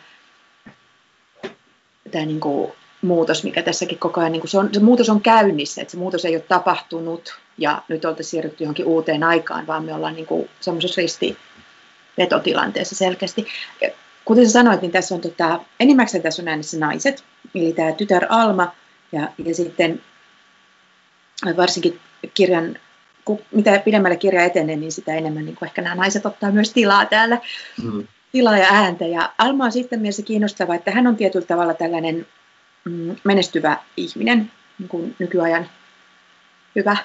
[2.10, 2.72] tämä niin kuin
[3.06, 5.98] muutos, mikä tässäkin koko ajan, niin kuin se, on, se muutos on käynnissä, että se
[5.98, 10.26] muutos ei ole tapahtunut ja nyt oltaisiin siirrytty johonkin uuteen aikaan, vaan me ollaan niin
[10.26, 13.46] kuin semmoisessa ristivetotilanteessa selkeästi.
[14.24, 18.26] Kuten sä sanoit, niin tässä on tota, enimmäkseen tässä on äänessä naiset, eli tämä tytär
[18.28, 18.72] Alma
[19.12, 20.02] ja, ja sitten
[21.56, 22.00] varsinkin
[22.34, 22.78] kirjan,
[23.24, 26.72] kun mitä pidemmälle kirja etenee, niin sitä enemmän niin kuin ehkä nämä naiset ottaa myös
[26.72, 27.38] tilaa täällä,
[27.82, 28.06] mm.
[28.32, 29.06] tilaa ja ääntä.
[29.06, 32.26] Ja Alma on sitten mielessä kiinnostava, että hän on tietyllä tavalla tällainen
[33.24, 35.70] menestyvä ihminen, niin kuin nykyajan
[36.76, 36.96] hyvä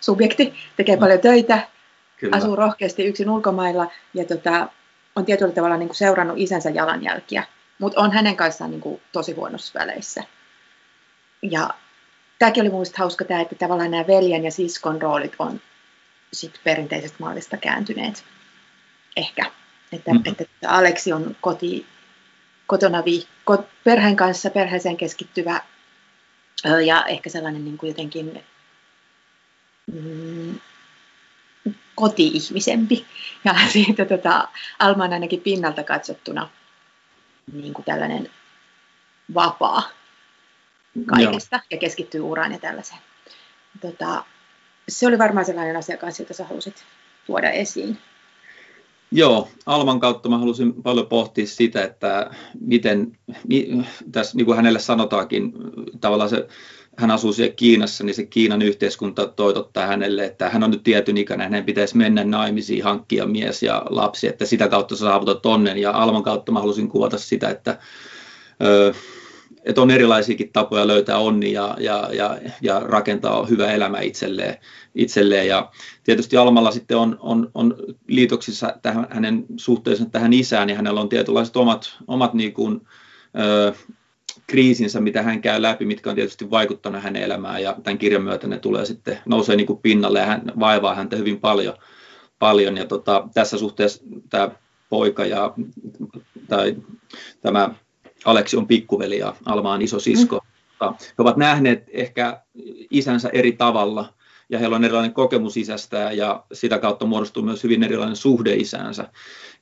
[0.00, 1.00] subjekti, tekee mm.
[1.00, 1.68] paljon töitä,
[2.16, 2.36] Kyllä.
[2.36, 4.68] asuu rohkeasti yksin ulkomailla ja tota,
[5.16, 7.44] on tietyllä tavalla niin kuin seurannut isänsä jalanjälkiä,
[7.78, 10.24] mutta on hänen kanssaan niin kuin tosi huonossa väleissä.
[11.42, 11.70] Ja
[12.38, 15.60] tämäkin oli minusta hauska tämä, että tavallaan nämä veljen ja siskon roolit on
[16.32, 18.24] sit perinteisestä mallista kääntyneet.
[19.16, 19.50] Ehkä.
[19.92, 20.34] Että, mm-hmm.
[20.38, 21.86] että Aleksi on koti,
[22.66, 23.35] kotona viikko,
[23.84, 25.60] perheen kanssa perheeseen keskittyvä
[26.86, 28.44] ja ehkä sellainen niin kuin jotenkin
[29.92, 30.60] mm,
[31.94, 33.06] koti-ihmisempi.
[33.44, 36.48] Ja siitä tota, Alma on ainakin pinnalta katsottuna
[37.52, 38.30] niin kuin tällainen
[39.34, 39.82] vapaa
[41.06, 41.66] kaikesta Joo.
[41.70, 43.00] ja keskittyy uraan ja tällaiseen.
[43.80, 44.24] Tota,
[44.88, 46.84] se oli varmaan sellainen asia kanssa, jota sä halusit
[47.26, 47.98] tuoda esiin.
[49.12, 53.18] Joo, Alman kautta mä halusin paljon pohtia sitä, että miten,
[54.12, 55.52] tässä niin kuin hänelle sanotaankin,
[56.00, 56.48] tavallaan se,
[56.96, 61.16] hän asuu siellä Kiinassa, niin se Kiinan yhteiskunta toitottaa hänelle, että hän on nyt tietyn
[61.16, 65.78] ikäinen, hänen pitäisi mennä naimisiin, hankkia mies ja lapsi, että sitä kautta saavutat onnen.
[65.78, 67.78] Ja Alman kautta mä halusin kuvata sitä, että
[68.62, 68.94] ö,
[69.66, 74.58] että on erilaisiakin tapoja löytää onni ja, ja, ja, ja rakentaa hyvä elämä itselleen.
[74.94, 75.48] itselleen.
[75.48, 75.70] Ja
[76.04, 77.76] tietysti Almalla sitten on, on, on
[78.08, 82.80] liitoksissa tähän, hänen suhteessa tähän isään, ja hänellä on tietynlaiset omat, omat niin kuin,
[83.38, 83.72] ö,
[84.46, 88.46] kriisinsä, mitä hän käy läpi, mitkä on tietysti vaikuttanut hänen elämään, ja tämän kirjan myötä
[88.46, 91.74] ne tulee sitten, nousee niin kuin pinnalle, ja hän vaivaa häntä hyvin paljon.
[92.38, 92.76] paljon.
[92.76, 94.50] Ja tota, tässä suhteessa tämä
[94.88, 95.54] poika ja
[96.48, 96.76] tai
[97.40, 97.74] tämä
[98.26, 100.36] Aleksi on pikkuveli ja Alma on iso sisko.
[100.36, 100.94] Mm.
[101.00, 102.40] He ovat nähneet ehkä
[102.90, 104.12] isänsä eri tavalla
[104.48, 109.08] ja heillä on erilainen kokemus isästä ja sitä kautta muodostuu myös hyvin erilainen suhde isäänsä.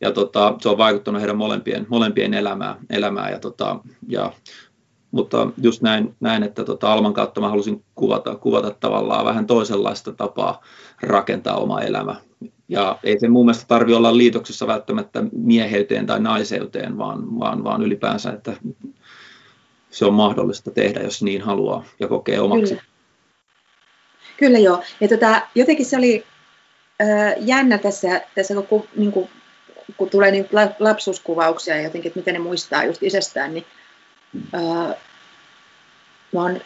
[0.00, 4.32] Ja tota, se on vaikuttanut heidän molempien, molempien elämää, elämää ja, tota, ja
[5.10, 10.12] mutta just näin, näin että tota Alman kautta mä halusin kuvata, kuvata tavallaan vähän toisenlaista
[10.12, 10.60] tapaa
[11.02, 12.16] rakentaa oma elämä.
[12.68, 17.82] Ja ei se mun mielestä tarvi olla liitoksessa välttämättä mieheyteen tai naiseuteen, vaan, vaan, vaan
[17.82, 18.52] ylipäänsä, että
[19.90, 22.74] se on mahdollista tehdä, jos niin haluaa ja kokee omaksi.
[22.74, 22.82] Kyllä,
[24.36, 24.82] Kyllä joo.
[25.00, 26.24] Ja tota, jotenkin se oli
[27.02, 29.30] äh, jännä tässä, tässä kun, niin kuin,
[29.96, 30.48] kun tulee niin
[30.78, 33.66] lapsuuskuvauksia ja jotenkin, että miten ne muistaa just isästään, niin
[34.54, 34.96] äh,
[36.32, 36.60] mä, on,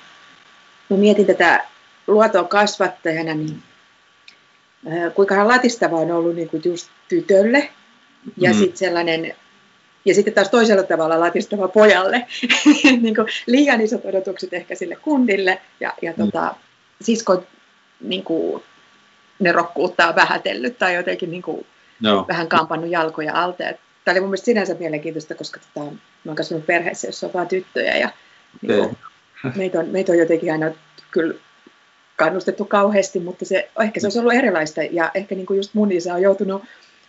[0.90, 1.64] mä mietin tätä
[2.06, 3.62] luotoa kasvattajana, niin
[5.14, 7.68] kuinka latistavaa on ollut niin kuin just tytölle.
[8.36, 8.58] Ja mm.
[8.58, 9.34] sitten sellainen
[10.04, 12.26] Ja sitten taas toisella tavalla latistava pojalle.
[13.02, 16.24] niin kuin liian isot odotukset ehkä sille kundille ja, ja mm.
[16.24, 16.54] tota,
[17.00, 17.44] sisko
[18.00, 18.62] niin kuin,
[19.38, 21.66] ne rokkuuttaa vähätellyt tai jotenkin niin kuin,
[22.00, 22.24] no.
[22.28, 23.64] vähän kampannut jalkoja alta.
[24.04, 27.48] Tämä oli mun mielestä sinänsä mielenkiintoista, koska tota, mä oon kasvanut perheessä, jossa on vain
[27.48, 28.10] tyttöjä ja
[28.62, 28.96] niin kuin,
[29.56, 30.70] meitä, on, meitä on jotenkin aina
[31.10, 31.34] kyllä
[32.18, 35.92] kannustettu kauheasti, mutta se, ehkä se olisi ollut erilaista ja ehkä niin kuin just mun
[35.92, 36.62] isä on joutunut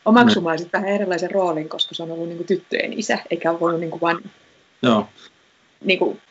[0.05, 0.69] omaksumaan mm.
[0.73, 3.91] vähän erilaisen roolin, koska se on ollut niin kuin tyttöjen isä, eikä ole voinut niin
[3.91, 4.29] kuin vain
[4.81, 5.07] Joo.
[5.81, 6.21] Niin kuin,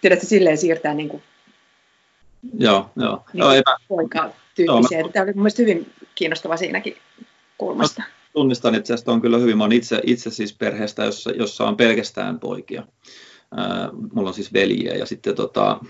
[0.00, 1.22] tiedätkö, silleen siirtää niin kuin,
[2.58, 3.24] Joo, joo.
[3.32, 3.76] Niin joo epä...
[3.88, 4.98] poikaa tyyppisiä.
[4.98, 5.12] Joo, mä...
[5.12, 6.96] Tämä oli mun mielestä hyvin kiinnostava siinäkin
[7.58, 8.02] kulmasta.
[8.02, 9.58] Mä tunnistan itse asiassa on kyllä hyvin.
[9.58, 12.82] Mä olen itse, itse siis perheestä, jossa, jossa on pelkästään poikia.
[14.12, 15.80] Mulla on siis veljiä ja sitten tota,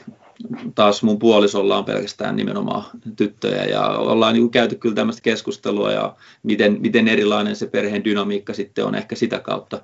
[0.74, 2.84] taas mun puolisolla on pelkästään nimenomaan
[3.16, 8.54] tyttöjä ja ollaan niin käyty kyllä tämmöistä keskustelua ja miten, miten erilainen se perheen dynamiikka
[8.54, 9.80] sitten on ehkä sitä kautta,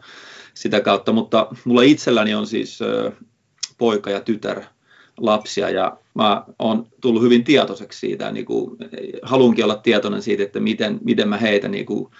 [0.55, 1.13] sitä kautta.
[1.13, 2.79] mutta mulla itselläni on siis
[3.79, 4.63] poika ja tytär
[5.17, 8.77] lapsia ja mä oon tullut hyvin tietoiseksi siitä, niin kuin,
[9.23, 12.11] haluankin olla tietoinen siitä, että miten, miten mä heitä niin kuin,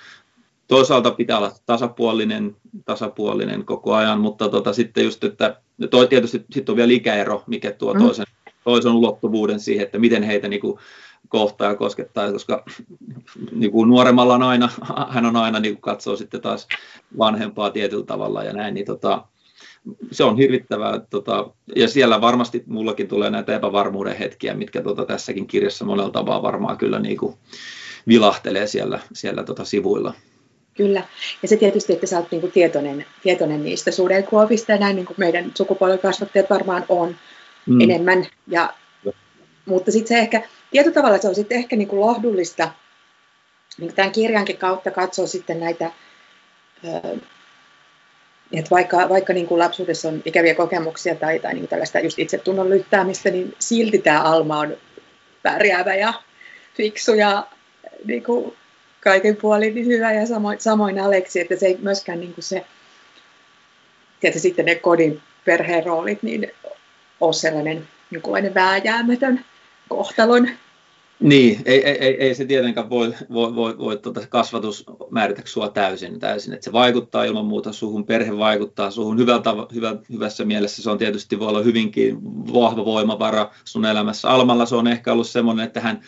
[0.69, 6.73] toisaalta pitää olla tasapuolinen, tasapuolinen koko ajan, mutta tota, sitten just, että toi tietysti sitten
[6.73, 8.01] on vielä ikäero, mikä tuo mm.
[8.01, 8.27] toisen,
[8.65, 10.79] toisen ulottuvuuden siihen, että miten heitä niin kuin,
[11.29, 12.65] kohtaa ja koskettaa, koska
[13.53, 14.69] niin kuin nuoremmalla on aina,
[15.11, 16.69] hän on aina niin kuin katsoo sitten taas
[17.19, 19.25] vanhempaa tietyllä tavalla ja näin, niin tota,
[20.11, 21.01] se on hirvittävää.
[21.11, 26.43] Tota, ja siellä varmasti mullakin tulee näitä epävarmuuden hetkiä, mitkä tota, tässäkin kirjassa monella tavalla
[26.43, 27.35] varmaan kyllä niin kuin
[28.09, 30.15] vilahtelee siellä, siellä tota, sivuilla.
[30.79, 31.03] Kyllä.
[31.43, 35.07] Ja se tietysti, että sä oot niin kuin tietoinen, tietoinen niistä sudenkuopista ja näin niin
[35.07, 37.17] kuin meidän sukupolvenkasvattajat varmaan on
[37.67, 37.81] mm.
[37.81, 38.27] enemmän.
[38.47, 38.75] Ja,
[39.65, 42.71] mutta sitten se ehkä, tietyllä tavalla se on sitten ehkä niin kuin lohdullista
[43.79, 45.91] niin tämän kirjankin kautta katsoa sitten näitä
[48.53, 52.19] että vaikka, vaikka niin kuin lapsuudessa on ikäviä kokemuksia tai, tai niin kuin tällaista just
[52.19, 54.77] itsetunnon lyttäämistä, niin silti tämä Alma on
[55.43, 56.13] pärjäävä ja
[56.75, 57.47] fiksu ja
[58.05, 58.57] niin kuin
[59.09, 62.65] kaiken puolin niin hyvä ja samoin, samoin Aleksi, että se ei myöskään niin kuin se,
[64.21, 66.51] tietysti sitten ne kodin perheen roolit, niin
[67.21, 69.45] ole sellainen jonkunlainen vääjäämätön
[69.89, 70.49] kohtalon
[71.21, 75.69] niin, ei, ei, ei, ei se tietenkään voi, voi, voi, voi tuota kasvatus määritä sinua
[75.69, 76.53] täysin, täysin.
[76.53, 80.83] että se vaikuttaa ilman muuta suhun, perhe vaikuttaa suhun hyvältä, hyvä, hyvässä mielessä.
[80.83, 82.19] Se on tietysti voi olla hyvinkin
[82.53, 84.29] vahva voimavara sun elämässä.
[84.29, 86.01] Almalla se on ehkä ollut semmoinen, että hän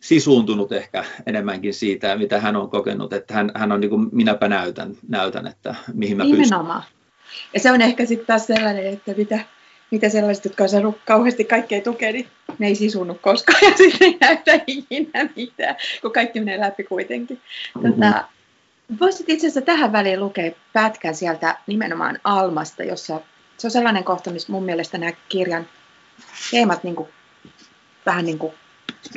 [0.00, 4.48] sisuuntunut ehkä enemmänkin siitä, mitä hän on kokenut, että hän, hän on niin kuin minäpä
[4.48, 6.82] näytän, näytän, että mihin mä Nimenomaan.
[6.82, 6.98] pystyn.
[7.54, 9.40] Ja se on ehkä sitten taas sellainen, että mitä,
[9.90, 14.08] mitä sellaiset, jotka on saanut kauheasti kaikkea tukea, niin ne ei sisunut koskaan ja sitten
[14.08, 17.40] ei näytä ikinä mitään, kun kaikki menee läpi kuitenkin.
[17.74, 17.92] Mm-hmm.
[17.92, 18.24] Tota,
[19.00, 23.20] voisit itse asiassa tähän väliin lukea pätkän sieltä nimenomaan Almasta, jossa
[23.58, 25.66] se on sellainen kohta, missä mun mielestä nämä kirjan
[26.50, 27.08] teemat niin kuin,
[28.06, 28.52] vähän niin kuin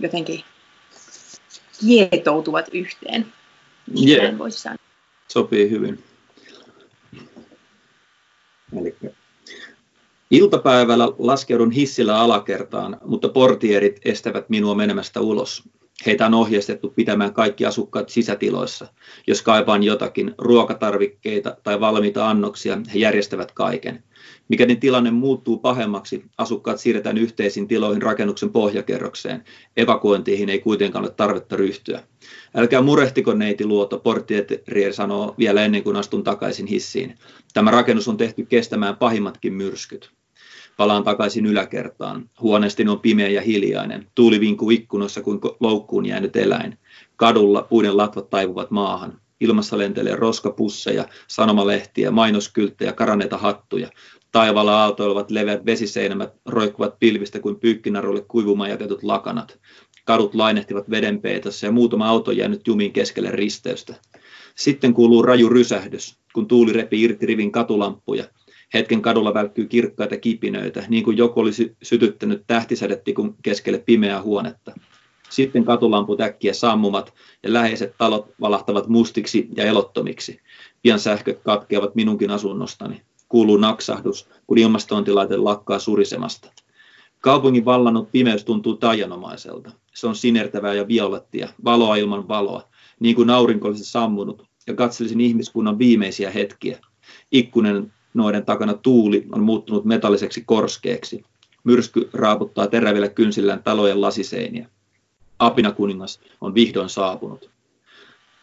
[0.01, 0.43] jotenkin
[1.81, 3.25] kietoutuvat yhteen.
[4.05, 4.35] Yeah.
[5.27, 6.03] Sopii hyvin.
[8.81, 8.95] Eli
[10.31, 15.63] Iltapäivällä laskeudun hissillä alakertaan, mutta portierit estävät minua menemästä ulos.
[16.05, 18.87] Heitä on ohjeistettu pitämään kaikki asukkaat sisätiloissa.
[19.27, 24.03] Jos kaipaan jotakin, ruokatarvikkeita tai valmiita annoksia, he järjestävät kaiken.
[24.47, 29.43] Mikäli tilanne muuttuu pahemmaksi, asukkaat siirretään yhteisiin tiloihin rakennuksen pohjakerrokseen.
[29.77, 32.03] Evakuointiin ei kuitenkaan ole tarvetta ryhtyä.
[32.55, 37.15] Älkää murehtiko neiti luoto, portierier sanoo vielä ennen kuin astun takaisin hissiin.
[37.53, 40.11] Tämä rakennus on tehty kestämään pahimmatkin myrskyt.
[40.77, 42.29] Palaan takaisin yläkertaan.
[42.41, 44.07] Huoneestini on pimeä ja hiljainen.
[44.15, 46.77] Tuuli vinkuu ikkunoissa kuin loukkuun jäänyt eläin.
[47.15, 49.21] Kadulla puiden latvat taivuvat maahan.
[49.39, 53.89] Ilmassa lentelee roskapusseja, sanomalehtiä, mainoskylttejä, karaneita hattuja.
[54.31, 59.59] Taivaalla aaltoilevat leveät vesiseinämät roikkuvat pilvistä kuin pyykkinarulle kuivumaan jätetut lakanat.
[60.05, 63.95] Kadut lainehtivat vedenpeitossa ja muutama auto jäänyt jumiin keskelle risteystä.
[64.55, 68.23] Sitten kuuluu raju rysähdys, kun tuuli repi irti rivin katulamppuja–
[68.73, 74.71] Hetken kadulla välkkyy kirkkaita kipinöitä, niin kuin joku olisi sytyttänyt tähtisädetikun keskelle pimeää huonetta.
[75.29, 80.39] Sitten katulamput äkkiä sammumat ja läheiset talot valahtavat mustiksi ja elottomiksi.
[80.81, 83.01] Pian sähköt katkeavat minunkin asunnostani.
[83.29, 86.51] Kuuluu naksahdus, kun ilmastointilaite lakkaa surisemasta.
[87.21, 89.71] Kaupungin vallannut pimeys tuntuu taianomaiselta.
[89.93, 92.63] Se on sinertävää ja violettia, valoa ilman valoa,
[92.99, 96.79] niin kuin aurinko olisi sammunut, ja katselisin ihmiskunnan viimeisiä hetkiä.
[97.31, 101.23] Ikkunen noiden takana tuuli on muuttunut metalliseksi korskeeksi.
[101.63, 104.69] Myrsky raaputtaa terävillä kynsillään talojen lasiseiniä.
[105.39, 107.49] Apina kuningas on vihdoin saapunut.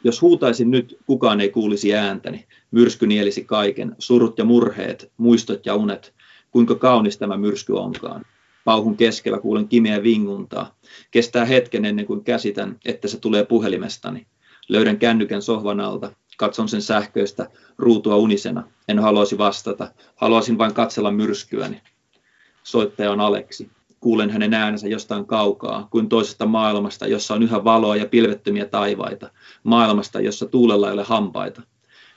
[0.05, 2.47] Jos huutaisin nyt, kukaan ei kuulisi ääntäni.
[2.71, 6.15] Myrsky nielisi kaiken, surut ja murheet, muistot ja unet.
[6.51, 8.25] Kuinka kaunis tämä myrsky onkaan.
[8.65, 10.75] Pauhun keskellä kuulen kimeä vinguntaa.
[11.11, 14.27] Kestää hetken ennen kuin käsitän, että se tulee puhelimestani.
[14.69, 16.13] Löydän kännykän sohvan alta.
[16.39, 18.65] Katson sen sähköistä ruutua unisena.
[18.89, 19.93] En haluaisi vastata.
[20.17, 21.81] Haluaisin vain katsella myrskyäni.
[22.63, 23.71] Soittaja on Aleksi.
[24.01, 29.31] Kuulen hänen äänensä jostain kaukaa, kuin toisesta maailmasta, jossa on yhä valoa ja pilvettömiä taivaita.
[29.63, 31.63] Maailmasta, jossa tuulella ei ole hampaita.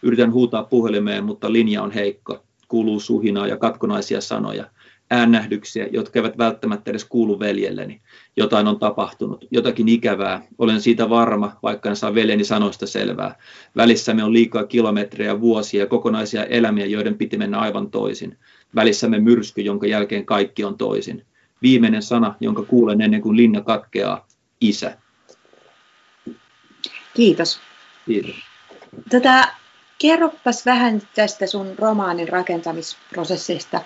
[0.02, 2.44] Yritän huutaa puhelimeen, mutta linja on heikko.
[2.68, 4.66] Kuuluu suhinaa ja katkonaisia sanoja
[5.12, 8.02] äännähdyksiä, jotka eivät välttämättä edes kuulu veljelleni.
[8.38, 10.42] Jotain on tapahtunut, jotakin ikävää.
[10.58, 13.36] Olen siitä varma, vaikka en saa veljeni sanoista selvää.
[13.76, 18.38] Välissämme on liikaa kilometrejä, vuosia ja kokonaisia elämiä, joiden piti mennä aivan toisin.
[18.76, 21.26] Välissämme myrsky, jonka jälkeen kaikki on toisin.
[21.62, 24.28] Viimeinen sana, jonka kuulen ennen kuin linna katkeaa,
[24.62, 24.98] isä.
[27.14, 27.60] Kiitos.
[28.06, 28.36] Kiitos.
[29.10, 29.48] Tätä,
[29.98, 33.82] kerropas vähän tästä sun romaanin rakentamisprosessista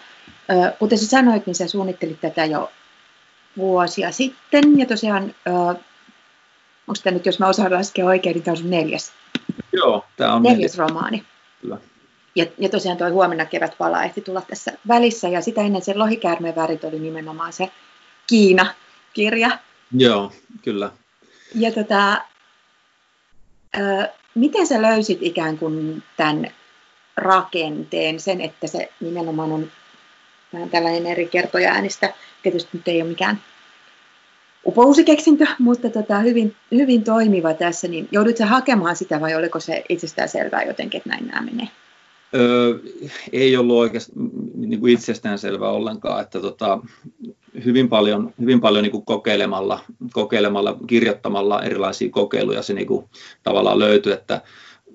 [0.79, 2.71] Kuten sä sanoit, niin sä suunnittelit tätä jo
[3.57, 5.35] vuosia sitten, ja tosiaan,
[6.87, 9.11] onko tämä nyt, jos mä osaan laskea oikein, niin tämä on sun neljäs.
[9.73, 11.23] Joo, tämä on neljäs, neljäs romaani.
[11.61, 11.77] Kyllä.
[12.35, 15.93] Ja, ja tosiaan tuo huomenna kevät palaa ehti tulla tässä välissä, ja sitä ennen se
[15.93, 17.71] lohikäärmeen värit oli nimenomaan se
[18.27, 19.59] Kiina-kirja.
[19.91, 20.31] Joo,
[20.61, 20.91] kyllä.
[21.55, 22.21] Ja tota,
[24.35, 26.51] miten sä löysit ikään kuin tämän
[27.17, 29.71] rakenteen, sen, että se nimenomaan on
[30.55, 32.13] vähän tällainen eri kertoja äänistä.
[32.43, 33.41] Tietysti nyt ei ole mikään
[34.65, 37.87] upousikeksintö, mutta tota, hyvin, hyvin toimiva tässä.
[37.87, 41.67] Niin joudutko hakemaan sitä vai oliko se itsestään selvää jotenkin, että näin nämä menee?
[42.35, 42.79] Öö,
[43.31, 46.79] ei ollut oikeastaan niin kuin itsestään selvää ollenkaan, että tota,
[47.65, 49.79] hyvin paljon, hyvin paljon niin kuin kokeilemalla,
[50.13, 53.05] kokeilemalla, kirjoittamalla erilaisia kokeiluja se niin kuin,
[53.43, 54.41] tavallaan löytyi, että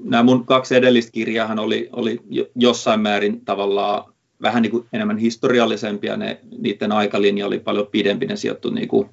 [0.04, 2.20] nämä mun kaksi edellistä kirjaahan oli, oli
[2.54, 8.36] jossain määrin tavallaan vähän niin kuin enemmän historiallisempia, ne, niiden aikalinja oli paljon pidempi, ne
[8.36, 9.08] sijoittu niin kuin,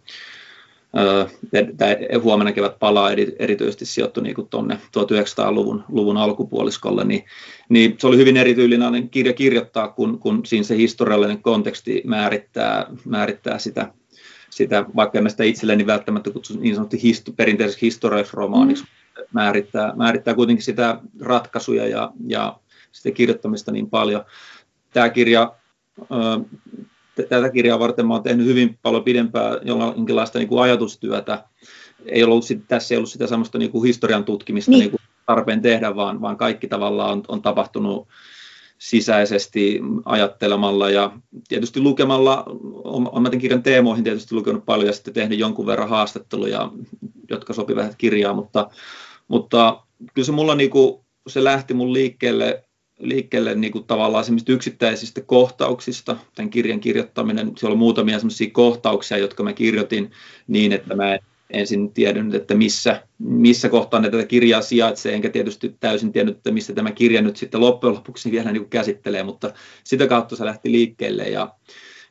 [1.77, 7.25] tämä huomenna kevät palaa erityisesti sijoittu niin tuonne 1900-luvun luvun alkupuoliskolle, niin,
[7.69, 13.59] niin se oli hyvin erityinen kirja kirjoittaa, kun, kun siinä se historiallinen konteksti määrittää, määrittää
[13.59, 13.93] sitä,
[14.49, 19.23] sitä, vaikka en sitä itselleni välttämättä kutsu niin sanottu histo, perinteiseksi historialliseksi romaaniksi, mm.
[19.33, 22.59] määrittää, määrittää kuitenkin sitä ratkaisuja ja, ja
[22.91, 24.25] sitä kirjoittamista niin paljon
[24.97, 25.53] tämä kirja,
[27.29, 31.43] tätä kirjaa varten mä olen tehnyt hyvin paljon pidempää jonkinlaista niin kuin ajatustyötä.
[32.05, 34.79] Ei ollut, tässä ei ollut sitä sellaista niin kuin historian tutkimista niin.
[34.79, 38.07] Niin kuin tarpeen tehdä, vaan, vaan kaikki tavallaan on, on tapahtunut
[38.77, 41.11] sisäisesti ajattelemalla ja
[41.47, 42.43] tietysti lukemalla,
[42.83, 46.71] olen kirjan teemoihin tietysti lukenut paljon ja sitten tehnyt jonkun verran haastatteluja,
[47.29, 48.69] jotka sopivat kirjaa, mutta,
[49.27, 49.83] mutta
[50.13, 52.66] kyllä se mulla niin kuin, se lähti mun liikkeelle
[52.99, 56.17] liikkeelle niin kuin tavallaan yksittäisistä kohtauksista.
[56.35, 60.11] Tämän kirjan kirjoittaminen, siellä on muutamia sellaisia kohtauksia, jotka mä kirjoitin
[60.47, 65.75] niin, että mä ensin tiedän, että missä, missä kohtaa ne tätä kirjaa sijaitsee, enkä tietysti
[65.79, 69.53] täysin tiennyt, että missä tämä kirja nyt sitten loppujen lopuksi vielä niin kuin käsittelee, mutta
[69.83, 71.55] sitä kautta se lähti liikkeelle ja,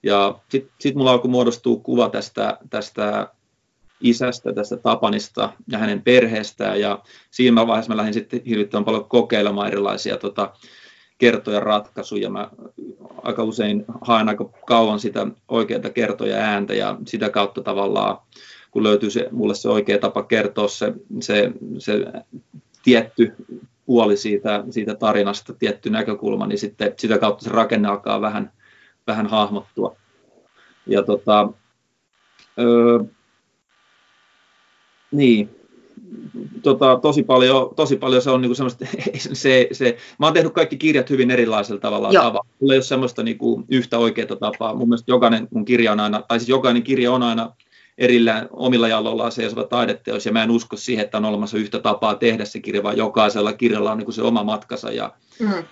[0.03, 3.29] ja sitten sit mulla alkoi muodostua kuva tästä, tästä
[4.00, 6.80] isästä, tästä Tapanista ja hänen perheestään.
[6.80, 10.52] Ja siinä vaiheessa mä lähdin sitten hirvittävän paljon kokeilemaan erilaisia tota,
[11.18, 12.30] kertoja ratkaisuja.
[12.30, 12.50] Mä
[13.22, 18.18] aika usein haen aika kauan sitä oikeaa kertoja ääntä ja sitä kautta tavallaan,
[18.70, 22.04] kun löytyy se, mulle se oikea tapa kertoa se, se, se
[22.85, 23.35] tietty
[23.87, 28.52] puoli siitä, siitä tarinasta, tietty näkökulma, niin sitten sitä kautta se rakenne alkaa vähän,
[29.06, 29.96] vähän hahmottua.
[30.87, 31.48] Ja tota,
[32.59, 32.98] öö,
[35.10, 35.50] niin,
[36.62, 38.86] tota, tosi, paljon, tosi paljon se on niinku semmoista,
[39.32, 42.12] se, se, mä oon tehnyt kaikki kirjat hyvin erilaisella tavalla.
[42.12, 42.46] tavalla.
[42.60, 44.74] Mulla ei ole semmoista niinku yhtä oikeaa tapaa.
[44.74, 47.52] Mun mielestä jokainen mun kirja on aina, tai siis jokainen kirja on aina
[47.98, 52.14] erillään omilla jaloillaan seisova taideteos, ja mä en usko siihen, että on olemassa yhtä tapaa
[52.14, 55.64] tehdä se kirja, vaan jokaisella kirjalla on niin se oma matkansa, ja, mm.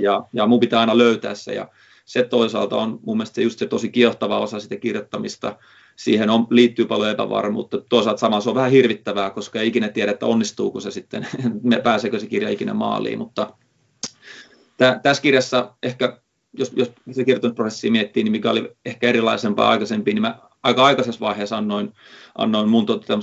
[0.00, 1.68] ja, ja mun pitää aina löytää se, ja
[2.04, 5.56] se toisaalta on mun mielestä just se tosi kiehtova osa sitä kirjoittamista,
[5.98, 7.78] siihen on, liittyy paljon epävarmuutta.
[7.88, 11.26] Toisaalta samalla se on vähän hirvittävää, koska ei ikinä tiedä, että onnistuuko se sitten,
[11.82, 13.52] pääseekö se kirja ikinä maaliin, mutta
[14.76, 16.18] tä, tässä kirjassa ehkä,
[16.58, 21.20] jos, jos se kirjoitusprosessia miettii, niin mikä oli ehkä erilaisempaa aikaisempi, niin mä aika aikaisessa
[21.20, 21.92] vaiheessa annoin,
[22.38, 23.18] annoin mun tota,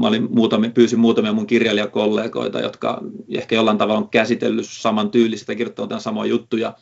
[0.00, 3.00] mä olin muutamia, pyysin muutamia mun kirjailijakollegoita, jotka
[3.34, 6.74] ehkä jollain tavalla on käsitellyt saman tyylistä, kirjoittanut samoja juttuja,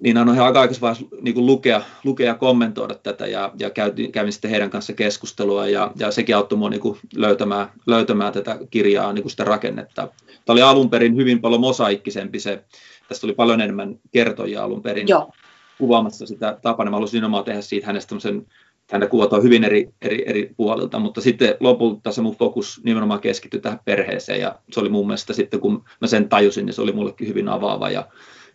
[0.00, 4.32] niin on ihan aika aikaisessa niin lukea, lukea ja kommentoida tätä ja, ja kävin, kävin
[4.32, 9.30] sitten heidän kanssa keskustelua ja, ja sekin auttoi minua niin löytämään, löytämään tätä kirjaa, niin
[9.30, 10.08] sitä rakennetta.
[10.26, 12.64] Tämä oli alun perin hyvin paljon mosaikkisempi se,
[13.08, 15.32] tästä oli paljon enemmän kertojia alun perin Joo.
[15.78, 16.90] kuvaamassa sitä tapana.
[16.90, 18.46] Mä halusin nimenomaan tehdä siitä hänestä tämmöisen
[18.90, 23.60] häntä kuvataan hyvin eri, eri, eri puolilta, mutta sitten lopulta se mun fokus nimenomaan keskittyi
[23.60, 26.92] tähän perheeseen ja se oli mun mielestä sitten kun mä sen tajusin, niin se oli
[26.92, 28.06] mullekin hyvin avaava ja,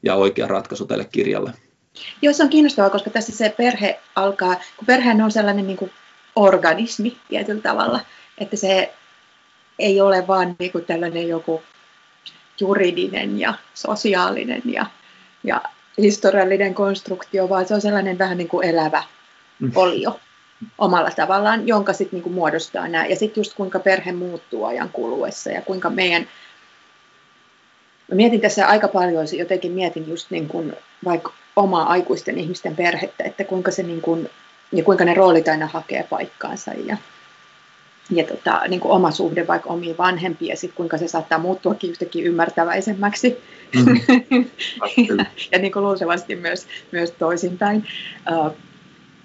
[0.03, 1.53] ja oikea ratkaisu tälle kirjalle.
[2.21, 5.91] Joo, se on kiinnostavaa, koska tässä se perhe alkaa, kun perhe on sellainen niin kuin
[6.35, 7.99] organismi tietyllä tavalla,
[8.37, 8.93] että se
[9.79, 11.61] ei ole vaan niin kuin tällainen joku
[12.59, 14.85] juridinen ja sosiaalinen ja,
[15.43, 15.61] ja
[15.97, 19.03] historiallinen konstruktio, vaan se on sellainen vähän niin kuin elävä
[19.59, 19.71] mm.
[19.75, 20.19] olio
[20.77, 23.05] omalla tavallaan, jonka sitten niinku muodostaa nämä.
[23.05, 26.27] Ja sitten just kuinka perhe muuttuu ajan kuluessa ja kuinka meidän...
[28.09, 30.73] Mä mietin tässä aika paljon, jotenkin mietin just niin kuin
[31.05, 34.29] vaikka omaa aikuisten ihmisten perhettä, että kuinka, se niin kuin,
[34.71, 36.97] ja kuinka ne roolit aina hakee paikkaansa ja,
[38.09, 41.89] ja tota, niin kuin oma suhde vaikka omiin vanhempiin ja sitten kuinka se saattaa muuttuakin
[41.89, 43.37] yhtäkkiä ymmärtäväisemmäksi.
[43.75, 43.95] Mm.
[45.17, 47.87] ja, ja niin kuin luultavasti myös, myös toisinpäin.
[48.31, 48.55] Uh,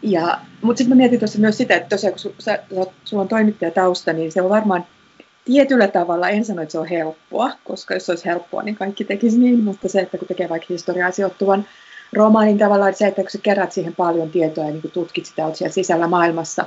[0.02, 2.58] ja, mutta sitten mä mietin tuossa myös sitä, että tosiaan kun su, sä,
[3.04, 4.86] sulla on toimittajatausta, niin se on varmaan
[5.44, 9.04] tietyllä tavalla, en sano, että se on helppoa, koska jos se olisi helppoa, niin kaikki
[9.04, 11.66] tekisi niin, mutta se, että kun tekee vaikka historiaa sijoittuvan
[12.12, 15.46] romaanin tavallaan, että se, että kun sä kerät siihen paljon tietoa ja niin tutkit sitä,
[15.46, 16.66] olet siellä sisällä maailmassa,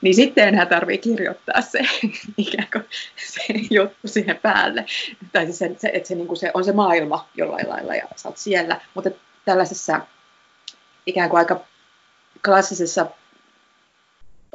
[0.00, 1.78] niin sitten enää tarvitse kirjoittaa se
[2.38, 2.84] ikään kuin
[3.16, 4.84] se juttu siihen päälle.
[5.32, 8.08] Tai siis se, se, että se, niin kuin se on se maailma jollain lailla ja
[8.16, 8.80] sä oot siellä.
[8.94, 9.10] Mutta
[9.44, 10.00] tällaisessa
[11.06, 11.60] ikään kuin aika
[12.44, 13.06] klassisessa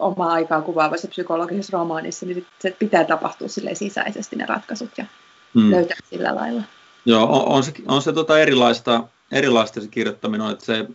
[0.01, 5.05] omaa aikaa kuvaavassa psykologisessa romaanissa, niin se pitää tapahtua sille sisäisesti ne ratkaisut ja
[5.53, 5.71] hmm.
[5.71, 6.63] löytää sillä lailla.
[7.05, 10.85] Joo, on, on se, on se tota erilaista, erilaista se kirjoittaminen, että se,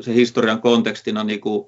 [0.00, 1.66] se historian kontekstina niin kuin,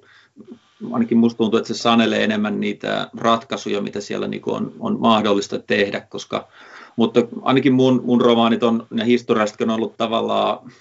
[0.91, 4.99] ainakin musta tuntuu, että se sanelee enemmän niitä ratkaisuja, mitä siellä niin kuin on, on
[4.99, 6.47] mahdollista tehdä, koska,
[6.95, 10.71] mutta ainakin mun, mun romaanit on, ne historiasta on ollut tavallaan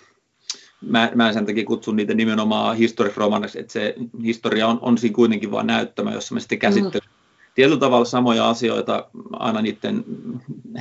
[0.80, 5.50] mä, mä sen takia kutsun niitä nimenomaan historisromaneiksi, että se historia on, on siinä kuitenkin
[5.50, 7.52] vain näyttämä, jossa me sitten käsittelemme mm.
[7.54, 10.04] tietyllä tavalla samoja asioita aina niiden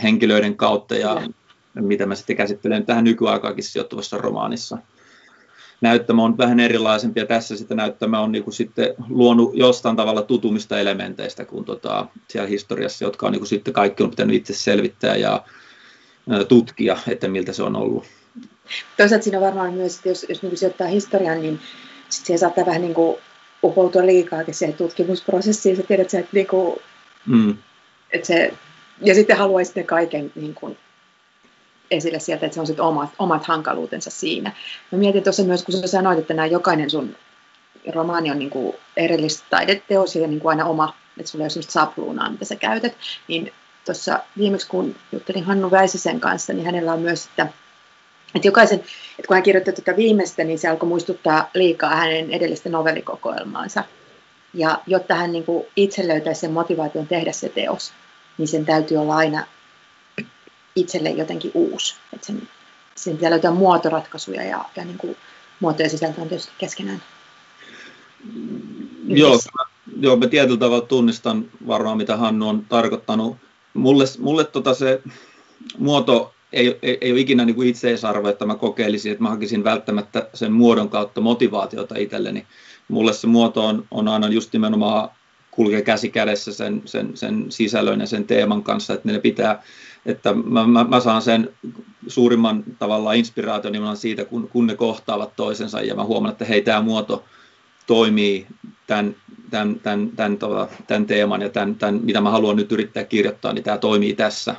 [0.04, 1.22] henkilöiden kautta ja
[1.76, 1.86] mm.
[1.86, 4.78] mitä mä sitten käsittelen tähän nykyaikaakin sijoittuvassa romaanissa.
[5.82, 10.80] Näyttämä on vähän erilaisempi ja tässä sitten näyttämä on niinku sitten luonut jostain tavalla tutumista
[10.80, 15.44] elementeistä kuin tota, siellä historiassa, jotka on niinku sitten kaikki on pitänyt itse selvittää ja
[16.48, 18.04] tutkia, että miltä se on ollut.
[18.98, 21.60] Toisaalta siinä on varmaan myös, että jos, jos niin sijoittaa historian, niin
[22.10, 23.18] sit siihen saattaa vähän niin kuin
[23.64, 25.78] upoutua liikaakin siihen tutkimusprosessiin.
[25.78, 26.80] Sä tiedät, että, niin kuin,
[27.26, 27.58] mm.
[28.12, 28.54] että se,
[29.02, 30.78] ja sitten haluaisi sitten kaiken niin kuin,
[31.92, 34.52] esille sieltä, että se on sitten omat, omat hankaluutensa siinä.
[34.92, 37.16] Mä mietin tuossa myös, kun sä sanoit, että nämä jokainen sun
[37.94, 41.50] romaani on niin kuin erillistä taideteos ja niin kuin aina oma, että sulla ei ole
[41.50, 42.94] sellaista sapluunaa, mitä sä käytät,
[43.28, 43.54] niin
[43.86, 47.48] tuossa viimeksi kun juttelin Hannu Väisäsen kanssa, niin hänellä on myös, että
[48.36, 52.70] että jokaisen, että kun hän kirjoitti tätä viimeistä, niin se alkoi muistuttaa liikaa hänen edellistä
[52.70, 53.84] novellikokoelmaansa.
[54.54, 57.94] Ja jotta hän niin kuin itse löytäisi sen motivaation tehdä se teos,
[58.38, 59.48] niin sen täytyy olla aina
[60.76, 61.96] itselle jotenkin uusi.
[62.14, 62.50] Että sen,
[62.96, 65.18] sen pitää löytää muotoratkaisuja ja, ja niin kuin
[65.60, 67.02] muoto sisältö on tietysti keskenään.
[69.08, 69.40] Joo,
[70.00, 73.38] joo, mä tietyllä tavalla tunnistan varmaan, mitä Hannu on tarkoittanut.
[73.74, 75.02] Mulle, mulle tota se
[75.78, 79.64] muoto ei, ei, ei ole ikinä niin kuin itseisarvo, että mä kokeilisin, että mä hakisin
[79.64, 82.48] välttämättä sen muodon kautta motivaatiota itselleni.
[82.88, 85.10] Mulle se muoto on, on aina just nimenomaan
[85.52, 89.64] kulkee käsi kädessä sen, sen, sen sisällön ja sen teeman kanssa, että ne pitää,
[90.06, 91.50] että mä, mä, mä saan sen
[92.08, 96.62] suurimman tavalla inspiraation nimenomaan siitä, kun, kun ne kohtaavat toisensa ja mä huomaan, että hei,
[96.62, 97.24] tämä muoto
[97.88, 98.48] toimii
[98.88, 99.16] tämän,
[99.50, 100.38] tämän, tämän, tämän,
[100.88, 104.56] tämän teeman ja tämän, tämän, mitä mä haluan nyt yrittää kirjoittaa, niin tämä toimii tässä,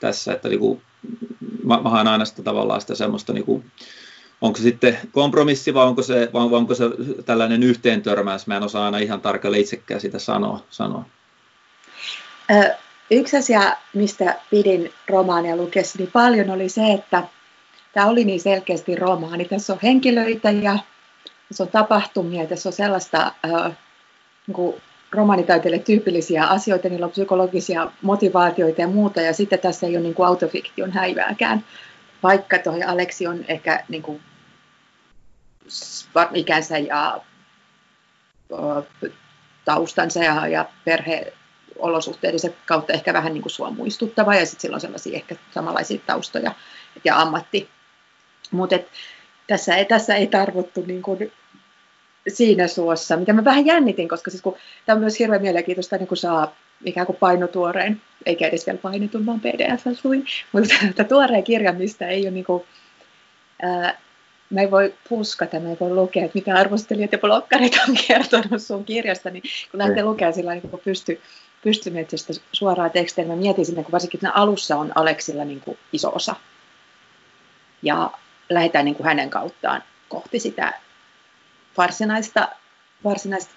[0.00, 0.82] tässä että niin
[1.64, 3.64] mä, mä haen aina sitä tavallaan sitä semmoista, niin kuin,
[4.40, 6.84] onko se sitten kompromissi vai onko se, vai onko se
[7.26, 10.64] tällainen yhteentörmäys, mä en osaa aina ihan tarkalleen itsekään sitä sanoa.
[10.70, 11.04] sanoa.
[12.50, 12.74] Ö,
[13.10, 17.22] yksi asia, mistä pidin romaania lukiessani paljon, oli se, että
[17.92, 19.44] tämä oli niin selkeästi romaani.
[19.44, 20.78] Tässä on henkilöitä ja
[21.48, 23.76] tässä on tapahtumia, tässä on sellaista äh,
[24.46, 24.82] niin kuin
[25.12, 30.14] romaanitaiteille tyypillisiä asioita, niillä on psykologisia motivaatioita ja muuta, ja sitten tässä ei ole niin
[30.14, 31.64] kuin autofiktion häivääkään,
[32.22, 34.22] vaikka tuo Aleksi on ehkä niin kuin
[36.34, 37.20] ikänsä ja
[39.64, 44.80] taustansa ja, ja perheolosuhteidensa kautta ehkä vähän niin kuin sua muistuttava, ja sitten sillä on
[44.80, 46.54] sellaisia ehkä samanlaisia taustoja
[47.04, 47.68] ja ammatti.
[48.50, 48.76] Mutta
[49.46, 51.32] tässä ei, tässä ei tarvittu niin kuin
[52.28, 54.56] siinä suossa, mitä mä vähän jännitin, koska siis kun,
[54.86, 59.26] tämä on myös hirveän mielenkiintoista, niin kun saa ikään kuin painotuoreen, eikä edes vielä painetun,
[59.26, 60.74] vaan pdf luin, mutta
[61.08, 62.64] tuoreen kirjan, mistä ei ole niin kuin,
[63.62, 63.98] ää,
[64.50, 68.62] mä ei voi puskata, mä ei voi lukea, että mitä arvostelijat ja blokkarit on kertonut
[68.62, 71.20] sun kirjasta, niin kun lähtee lukemaan sillä niin pysty,
[71.64, 75.78] pystymetsästä suoraa tekstiä, niin mä mietin sinne, kun varsinkin siinä alussa on Aleksilla niin kuin
[75.92, 76.36] iso osa.
[77.82, 78.10] Ja
[78.50, 80.72] lähdetään niin kuin hänen kauttaan kohti sitä
[81.76, 82.48] varsinaista,
[83.04, 83.54] varsinaista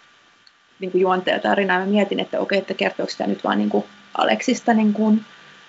[0.80, 1.80] niin kuin juonteen tarinaa.
[1.80, 3.86] Mä mietin, että okei, että kertooko sitä nyt vaan niin kuin
[4.18, 5.26] Aleksista niin kuin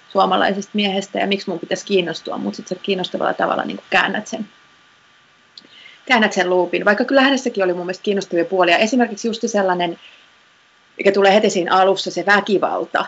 [0.08, 4.26] suomalaisesta miehestä ja miksi mun pitäisi kiinnostua, mutta sitten sä kiinnostavalla tavalla niin kuin käännät
[4.26, 4.48] sen
[6.06, 8.78] käännät sen luupin, vaikka kyllä hänessäkin oli mun mielestä kiinnostavia puolia.
[8.78, 9.98] Esimerkiksi just sellainen,
[10.96, 13.06] mikä tulee heti siinä alussa, se väkivalta,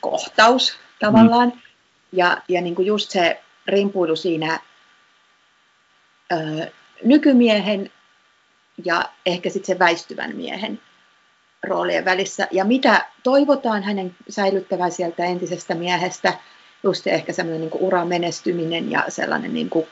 [0.00, 1.60] kohtaus tavallaan, mm.
[2.12, 4.60] ja, ja niin kuin just se rimpuilu siinä
[6.32, 6.36] ö,
[7.04, 7.90] nykymiehen
[8.84, 10.80] ja ehkä sitten se väistyvän miehen
[11.62, 12.48] roolien välissä.
[12.50, 16.32] Ja mitä toivotaan hänen säilyttävän sieltä entisestä miehestä,
[16.82, 19.86] just ehkä semmoinen niin uran menestyminen ja sellainen niin kuin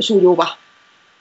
[0.00, 0.56] sujuva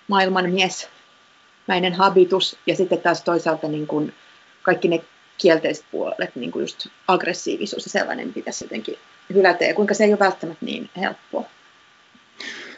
[0.08, 2.58] maailmanmiesmäinen habitus.
[2.68, 4.14] Ja sitten taas toisaalta niin kuin
[4.62, 5.04] kaikki ne
[5.38, 8.96] kielteiset puolet, niin kuin just aggressiivisuus ja sellainen pitäisi jotenkin
[9.34, 9.66] hylätä.
[9.66, 11.46] Ja kuinka se ei ole välttämättä niin helppoa.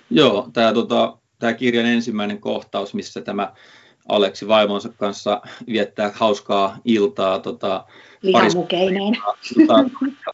[0.10, 3.54] Joo, tämä tota, tämä kirjan ensimmäinen kohtaus, missä tämä
[4.10, 7.86] Aleksi vaimonsa kanssa viettää hauskaa iltaa tota,
[8.22, 9.14] Lihamukeineen.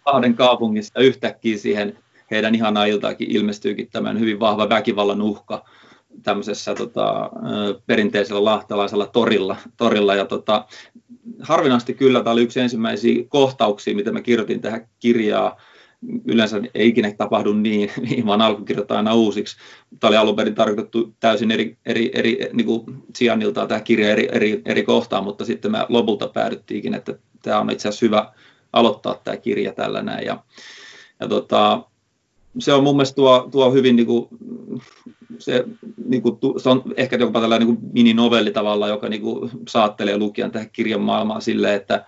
[0.05, 1.97] kahden kaupungissa yhtäkkiä siihen
[2.31, 5.65] heidän ihanaa iltaakin ilmestyykin tämän hyvin vahva väkivallan uhka
[6.23, 7.29] tämmöisessä tota,
[7.85, 9.55] perinteisellä lahtalaisella torilla.
[9.77, 10.15] torilla.
[10.15, 10.65] Ja tota,
[11.41, 15.51] harvinaisesti kyllä tämä oli yksi ensimmäisiä kohtauksia, mitä mä kirjoitin tähän kirjaan,
[16.25, 19.57] yleensä ei ikinä tapahdu niin, niin vaan alkukirjoittaa aina uusiksi.
[19.99, 24.27] Tämä oli alun perin tarkoitettu täysin eri, eri, eri niin kuin sijainniltaan tämä kirja eri,
[24.31, 28.33] eri, eri kohtaan, mutta sitten me lopulta päädyttiinkin, että tämä on itse asiassa hyvä
[28.73, 30.25] aloittaa tämä kirja tällä näin.
[30.25, 30.43] Ja,
[31.19, 31.83] ja tota,
[32.59, 34.27] se on mun mielestä tuo, tuo hyvin niin kuin,
[35.39, 35.63] se,
[36.05, 40.51] niin kuin, se on ehkä jopa tällainen niin mininovelli tavalla, joka niin kuin, saattelee lukijan
[40.51, 42.05] tähän kirjan maailmaan silleen, että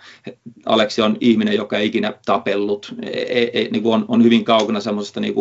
[0.66, 4.80] Aleksi on ihminen, joka ei ikinä tapellut, ei, ei, niin kuin on, on hyvin kaukana
[4.80, 5.34] semmoisesta niin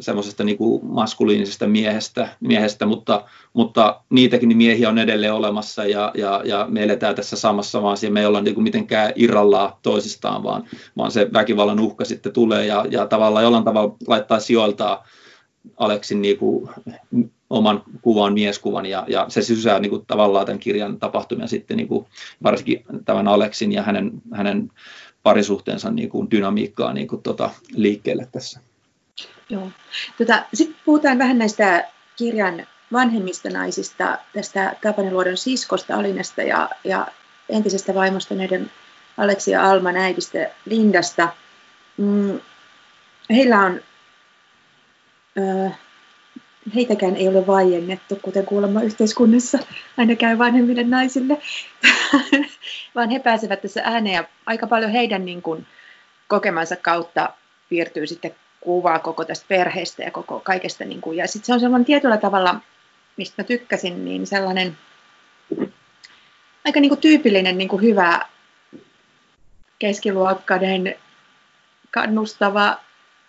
[0.00, 6.42] semmoisesta niin kuin maskuliinisesta miehestä, miehestä mutta, mutta niitäkin miehiä on edelleen olemassa ja, ja,
[6.44, 10.42] ja me eletään tässä samassa maassa ja me ei olla niin kuin mitenkään irrallaan toisistaan,
[10.42, 10.64] vaan,
[10.96, 15.06] vaan se väkivallan uhka sitten tulee ja, ja tavallaan jollain tavalla laittaa sijoiltaa
[15.76, 16.70] Aleksin niin kuin,
[17.50, 21.88] oman kuvan, mieskuvan, ja, ja se sysää niin kuin, tavallaan tämän kirjan tapahtumia sitten niin
[21.88, 22.06] kuin,
[22.42, 24.70] varsinkin tämän Aleksin ja hänen, hänen
[25.22, 28.60] parisuhteensa niin kuin, dynamiikkaa niin kuin, tota, liikkeelle tässä.
[29.48, 29.68] Joo.
[30.18, 37.06] Tota, Sitten puhutaan vähän näistä kirjan vanhemmista naisista, tästä Tapaneluodon siskosta Alinesta ja, ja
[37.48, 38.70] entisestä vaimosta näiden
[39.16, 41.28] Aleksi ja Alman äidistä Lindasta.
[41.96, 42.40] Mm,
[43.30, 43.80] heillä on
[46.74, 49.58] heitäkään ei ole vaiennettu, kuten kuulemma yhteiskunnassa
[49.96, 51.38] aina käy vanhemmille naisille,
[52.94, 55.66] vaan he pääsevät tässä ääneen ja aika paljon heidän niin kuin,
[56.28, 57.30] kokemansa kautta
[57.68, 60.84] piirtyy sitten kuvaa koko tästä perheestä ja koko kaikesta.
[60.84, 62.60] Niin kuin, ja sitten se on sellainen tietyllä tavalla,
[63.16, 64.78] mistä mä tykkäsin, niin sellainen
[66.64, 68.20] aika niin kuin tyypillinen niin kuin hyvä
[69.78, 70.94] keskiluokkainen,
[71.90, 72.78] kannustava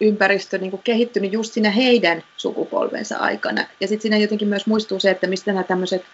[0.04, 3.66] ympäristö niin kuin kehittynyt just siinä heidän sukupolvensa aikana.
[3.80, 6.06] Ja sitten siinä jotenkin myös muistuu se, että mistä nämä tämmöiset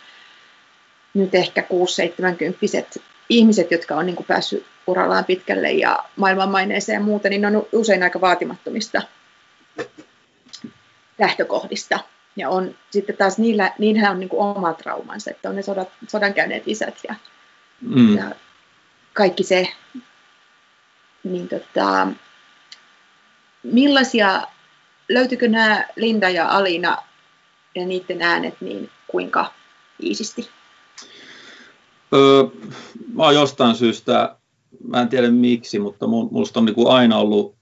[1.13, 1.63] nyt ehkä
[2.97, 7.47] 6-70 ihmiset, jotka on niin kuin päässyt urallaan pitkälle ja maailmanmaineeseen ja muuta, niin ne
[7.47, 9.01] on usein aika vaatimattomista
[11.19, 11.99] lähtökohdista.
[12.35, 15.89] Ja on sitten taas niillä, niillä on niin kuin oma traumansa, että on ne sodat,
[16.07, 17.15] sodan käyneet isät ja,
[17.81, 18.17] mm.
[18.17, 18.31] ja
[19.13, 19.67] kaikki se.
[21.23, 22.07] Niin tota,
[23.63, 24.43] millaisia,
[25.09, 26.97] löytyykö nämä Linda ja Alina
[27.75, 29.53] ja niiden äänet niin kuinka
[30.03, 30.49] iisisti?
[32.13, 32.43] Öö,
[33.13, 34.35] mä oon jostain syystä,
[34.87, 37.55] mä en tiedä miksi, mutta musta on niinku aina ollut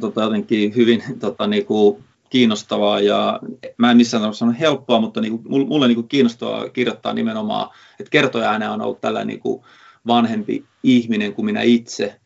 [0.00, 3.40] tota, jotenkin hyvin tota, niinku, kiinnostavaa ja
[3.76, 7.70] mä en missään tapauksessa sano helppoa, mutta niinku, mulle niinku kiinnostavaa kirjoittaa nimenomaan,
[8.00, 9.64] että kertoja on ollut tällainen niinku
[10.06, 12.20] vanhempi ihminen kuin minä itse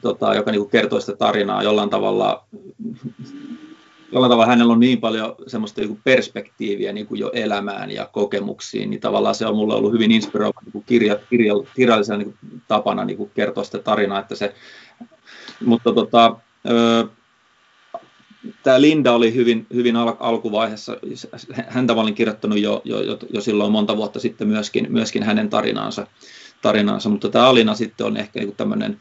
[0.00, 2.44] tota, joka niin kertoo sitä tarinaa jollain tavalla,
[4.12, 8.90] jollain tavalla hänellä on niin paljon semmoista niin perspektiiviä niin kuin jo elämään ja kokemuksiin,
[8.90, 12.34] niin tavallaan se on mulle ollut hyvin inspiroiva niin kirja, kirja, kirjallisena niin
[12.68, 14.54] tapana niin kertoa sitä tarinaa, että se,
[15.64, 16.36] mutta tota,
[16.68, 17.06] ö,
[18.62, 20.96] tämä Linda oli hyvin, hyvin al- alkuvaiheessa,
[21.68, 26.06] häntä olin kirjoittanut jo, jo, jo, jo silloin monta vuotta sitten myöskin, myöskin hänen tarinaansa,
[26.62, 29.00] tarinaansa, mutta tämä Alina sitten on ehkä niin tämmöinen,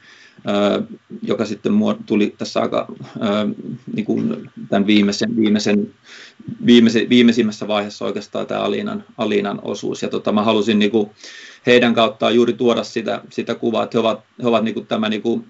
[1.21, 1.73] joka sitten
[2.05, 2.87] tuli tässä aika
[3.95, 5.93] niin kuin tämän viimeisen, viimeisen,
[6.65, 10.01] viimeisen, viimeisimmässä vaiheessa oikeastaan tämä Alinan, Alinan osuus.
[10.01, 11.09] Ja tota, mä halusin niin kuin
[11.65, 15.09] heidän kauttaan juuri tuoda sitä, sitä kuvaa, että he ovat, he ovat niin kuin tämä
[15.09, 15.45] niin kuin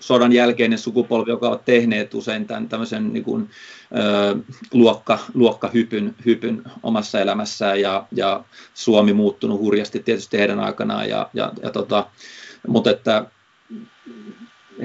[0.00, 3.50] sodan jälkeinen sukupolvi, joka on tehneet usein tämän tämmöisen niin kuin,
[3.96, 4.36] ö,
[4.72, 8.44] luokka, luokkahypyn hypyn omassa elämässään ja, ja
[8.74, 12.06] Suomi muuttunut hurjasti tietysti heidän aikanaan, ja, ja, ja tota,
[12.68, 13.26] mutta että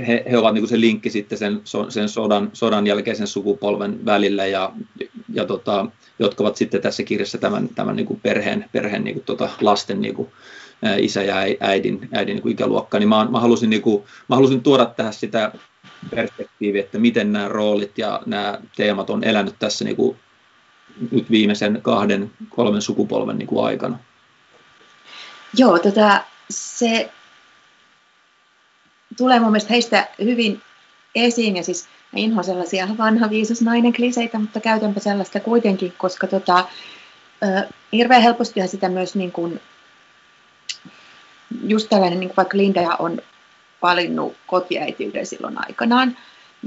[0.08, 4.46] he, he ovat niin kuin se linkki sitten sen, sen sodan, sodan jälkeisen sukupolven välillä,
[4.46, 4.72] ja,
[5.34, 5.86] ja tota,
[6.20, 10.02] jotka ovat sitten tässä kirjassa tämän, tämän niin kuin perheen, perheen niin kuin tota lasten
[10.02, 10.30] niin kuin,
[10.98, 14.86] isä ja äidin, äidin niin ikäluokka, niin mä, mä, halusin, niin kuin, mä halusin tuoda
[14.86, 15.52] tähän sitä
[16.10, 20.18] perspektiiviä, että miten nämä roolit ja nämä teemat on elänyt tässä niin kuin,
[21.12, 24.00] nyt viimeisen kahden, kolmen sukupolven niin kuin aikana.
[25.58, 27.12] Joo, tota, se
[29.18, 30.62] tulee mun mielestä heistä hyvin
[31.16, 36.28] esiin, ja siis mä inhoan sellaisia vanha viisas nainen kliseitä, mutta käytänpä sellaista kuitenkin, koska
[36.28, 36.66] tota,
[37.94, 39.62] hirveän helpostihan sitä myös niin kuin
[41.64, 43.22] just tällainen, niin kuin vaikka Linda on
[43.82, 46.18] valinnut kotiäitiyden silloin aikanaan,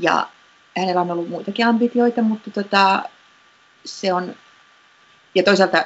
[0.01, 0.29] ja
[0.77, 3.03] hänellä on ollut muitakin ambitioita, mutta tota,
[3.85, 4.35] se on,
[5.35, 5.85] ja toisaalta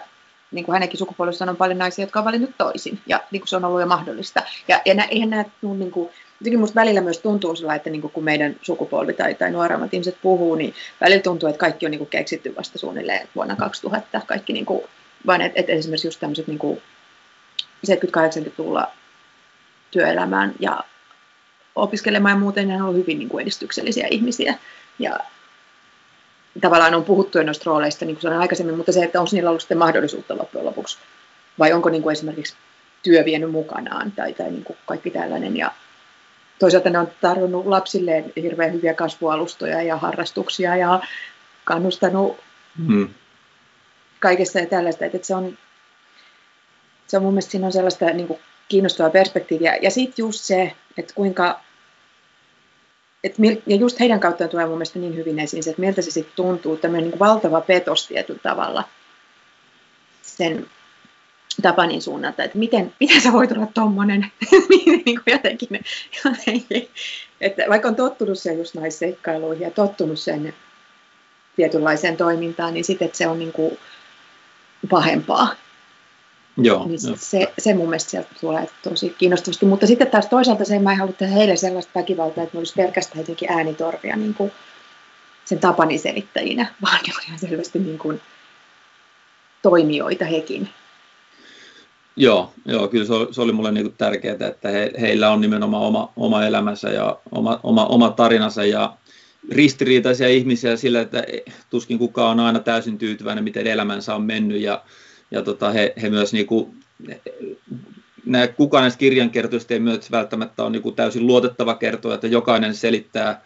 [0.51, 3.57] niin kuin hänenkin sukupolvessa on paljon naisia, jotka on valinnut toisin, ja niin kuin se
[3.57, 4.42] on ollut jo mahdollista.
[4.68, 8.01] Ja, ja nä, eihän nämä niin kuin, jotenkin musta välillä myös tuntuu sillä, että niin
[8.01, 11.90] kuin kun meidän sukupolvi tai, tai nuoremmat ihmiset puhuu, niin välillä tuntuu, että kaikki on
[11.90, 14.82] niin kuin keksitty vasta suunnilleen vuonna 2000, kaikki niin kuin,
[15.26, 16.82] vaan että et esimerkiksi just tämmöiset niin kuin
[17.86, 18.90] 70-80-luvulla
[19.90, 20.84] työelämään ja
[21.74, 24.54] opiskelemaan ja muuten ne on ollut hyvin niin kuin edistyksellisiä ihmisiä.
[24.98, 25.20] Ja
[26.60, 29.50] tavallaan on puhuttu jo noista rooleista niin kuin sanoin aikaisemmin, mutta se, että onko niillä
[29.50, 30.98] ollut sitten mahdollisuutta loppujen lopuksi,
[31.58, 32.56] vai onko niin kuin esimerkiksi
[33.02, 35.56] työ vienyt mukanaan tai, tai niin kuin kaikki tällainen.
[35.56, 35.70] Ja
[36.58, 41.00] toisaalta ne on tarjonnut lapsilleen hirveän hyviä kasvualustoja ja harrastuksia ja
[41.64, 42.36] kannustanut
[42.86, 43.08] hmm.
[44.20, 45.04] kaikessa ja tällaista.
[45.04, 45.58] Että se on
[47.09, 49.76] se on mun mielestä siinä on sellaista niin kuin kiinnostavaa perspektiiviä.
[49.82, 51.61] Ja sitten just se, että kuinka,
[53.24, 53.34] et
[53.66, 56.36] ja just heidän kauttaan tulee mun mielestä niin hyvin esiin se, että miltä se sitten
[56.36, 58.84] tuntuu, tämmöinen niin valtava petos tietyllä tavalla
[60.22, 60.66] sen
[61.62, 64.26] Tapanin suunnalta, että miten, miten sä voit olla tommonen,
[64.68, 65.80] niin kuin jotenkin,
[66.24, 66.90] jotenkin,
[67.40, 70.54] että vaikka on tottunut sen just naisseikkailuihin ja tottunut sen
[71.56, 73.78] tietynlaiseen toimintaan, niin sitten se on niin kuin
[74.90, 75.54] pahempaa.
[76.62, 77.14] Joo, niin jo.
[77.16, 79.66] se, se mun mielestä sieltä tulee tosi kiinnostavasti.
[79.66, 82.74] Mutta sitten taas toisaalta se, mä en halua tehdä heille sellaista väkivaltaa, että ne olisi
[82.76, 84.52] pelkästään jotenkin äänitorvia niin kuin
[85.44, 88.20] sen Tapanin selittäjinä, vaan ne olivat selvästi niin kuin
[89.62, 90.68] toimijoita hekin.
[92.16, 95.82] Joo, joo kyllä se oli, se oli mulle niin tärkeää, että he, heillä on nimenomaan
[95.82, 98.96] oma, oma elämänsä ja oma, oma, oma tarinansa ja
[99.50, 101.24] ristiriitaisia ihmisiä sillä, että
[101.70, 104.82] tuskin kukaan on aina täysin tyytyväinen, miten elämänsä on mennyt ja
[105.30, 106.74] ja tota, he, he myös niinku,
[108.26, 113.42] nämä, kukaan näistä kirjankertoista ei myös välttämättä ole niinku täysin luotettava kertoa, että jokainen selittää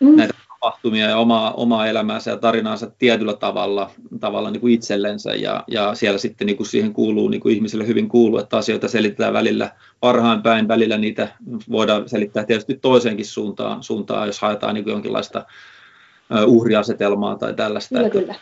[0.00, 0.16] mm.
[0.16, 5.64] näitä tapahtumia ja omaa, omaa elämäänsä ja tarinaansa tietyllä tavalla, tavalla niin kuin itsellensä ja,
[5.68, 9.32] ja siellä sitten niin kuin siihen kuuluu, niin kuin ihmisille hyvin kuuluu, että asioita selitetään
[9.32, 9.70] välillä
[10.00, 11.28] parhain päin, välillä niitä
[11.70, 15.44] voidaan selittää tietysti toiseenkin suuntaan, suuntaan jos haetaan niin kuin jonkinlaista
[16.46, 17.94] uhriasetelmaa tai tällaista.
[17.94, 18.34] Kyllä, että, kyllä.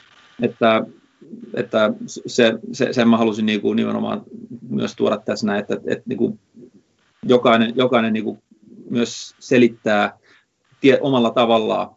[0.43, 0.82] Että
[1.55, 4.22] että se, se, sen mä halusin niin kuin nimenomaan
[4.68, 6.39] myös tuoda tässä näin, että, että niin kuin
[7.22, 8.43] jokainen, jokainen niin kuin
[8.91, 10.18] myös selittää
[10.81, 11.91] tie, omalla tavallaan.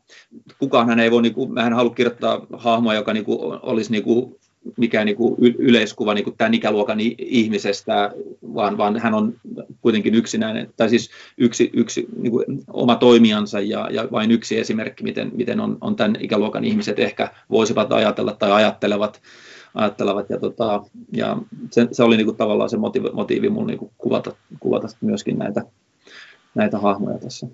[0.60, 3.92] Kukaan hän ei voi, niin kuin, mä en halua kirjoittaa hahmoa, joka niin kuin, olisi
[3.92, 4.36] niin kuin,
[4.78, 8.12] mikään niin kuin yleiskuva niin kuin tämän ikäluokan ihmisestä,
[8.54, 9.34] vaan, vaan hän on
[9.82, 15.04] kuitenkin yksinäinen, tai siis yksi, yksi niin kuin oma toimijansa ja, ja vain yksi esimerkki,
[15.04, 19.22] miten, miten on, on tämän ikäluokan ihmiset ehkä voisivat ajatella tai ajattelevat.
[19.74, 21.38] ajattelevat ja, tota, ja
[21.72, 25.62] se, se, oli niin kuin tavallaan se motiivi, motiivi mun niin kuvata, kuvata myöskin näitä,
[26.56, 27.48] näitä hahmoja tässä.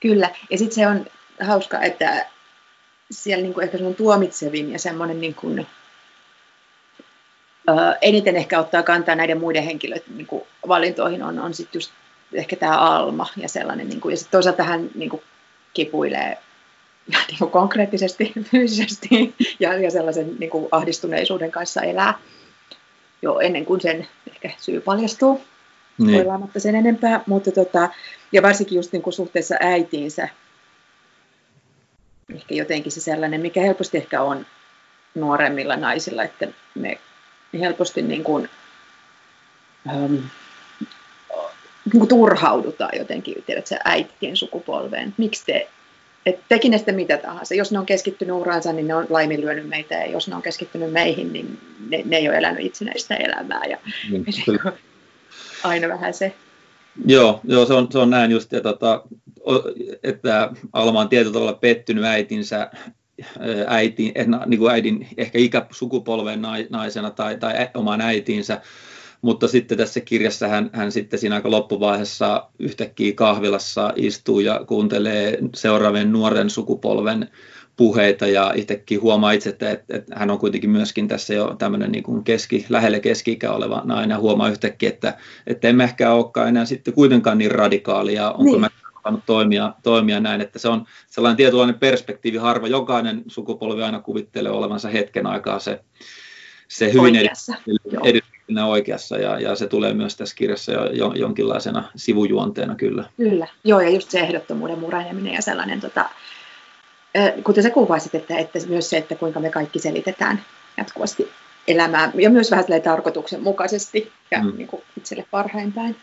[0.00, 1.06] Kyllä, ja sitten se on
[1.40, 2.26] hauska, että
[3.10, 5.66] siellä niin kuin ehkä tuomitsevin ja semmoinen niin kuin
[8.00, 11.92] eniten ehkä ottaa kantaa näiden muiden henkilöiden niin kuin valintoihin on, on sitten just
[12.32, 13.88] ehkä tämä Alma ja sellainen.
[13.88, 15.22] Niin kuin, ja sitten toisaalta hän niin kuin,
[15.74, 16.38] kipuilee
[17.28, 22.18] niin kuin konkreettisesti, fyysisesti ja, ja sellaisen niin kuin ahdistuneisuuden kanssa elää
[23.22, 25.44] jo ennen kuin sen ehkä syy paljastuu.
[25.98, 26.10] Niin.
[26.10, 27.88] Spoilaamatta sen enempää, mutta tota,
[28.32, 30.28] ja varsinkin just niin kuin suhteessa äitiinsä,
[32.34, 34.46] ehkä jotenkin se sellainen, mikä helposti ehkä on
[35.14, 36.98] nuoremmilla naisilla, että me
[37.60, 38.48] helposti niin kuin,
[39.88, 40.14] ähm,
[41.84, 45.14] niin kuin turhaudutaan jotenkin, tiedätkö, äitien sukupolveen.
[45.16, 45.68] Miksi te,
[46.26, 47.54] et teki ne sitten mitä tahansa.
[47.54, 50.92] Jos ne on keskittynyt uraansa, niin ne on laiminlyönyt meitä, ja jos ne on keskittynyt
[50.92, 53.62] meihin, niin ne, ne ei ole elänyt itsenäistä elämää.
[53.64, 53.78] Ja,
[54.10, 54.24] mm,
[55.64, 56.34] aina vähän se.
[57.06, 59.02] Joo, joo se, on, se on näin just, ja tota,
[60.02, 62.70] että Alma on tietyllä tavalla pettynyt äitinsä
[63.66, 64.12] äitiin,
[64.46, 68.60] niin kuin äidin ehkä ikäsukupolven naisena tai, tai omaan äitiinsä,
[69.22, 75.38] mutta sitten tässä kirjassa hän, hän sitten siinä aika loppuvaiheessa yhtäkkiä kahvilassa istuu ja kuuntelee
[75.54, 77.28] seuraavien nuoren sukupolven
[77.76, 81.92] puheita ja itsekin huomaa itse, että, että, että hän on kuitenkin myöskin tässä jo tämmöinen
[81.92, 84.14] niin kuin keski, lähelle keski oleva nainen.
[84.14, 88.60] Ja huomaa yhtäkkiä, että, että emme ehkä olekaan enää sitten kuitenkaan niin radikaalia, onko niin.
[88.60, 88.70] mä
[89.26, 92.68] toimia, toimia näin, että se on sellainen tietynlainen perspektiivi harva.
[92.68, 95.80] Jokainen sukupolvi aina kuvittelee olevansa hetken aikaa se,
[96.68, 97.16] se hyvin
[98.04, 103.04] edistynyt oikeassa ja, ja se tulee myös tässä kirjassa jo, jo, jonkinlaisena sivujuonteena kyllä.
[103.16, 106.08] Kyllä, joo ja just se ehdottomuuden mureneminen ja sellainen, tota,
[107.44, 110.42] kuten sä kuvasit, että, että myös se, että kuinka me kaikki selitetään
[110.76, 111.28] jatkuvasti
[111.68, 114.52] elämää ja myös vähän tarkoituksenmukaisesti ja mm.
[114.56, 115.96] niin kuin itselle parhain päin.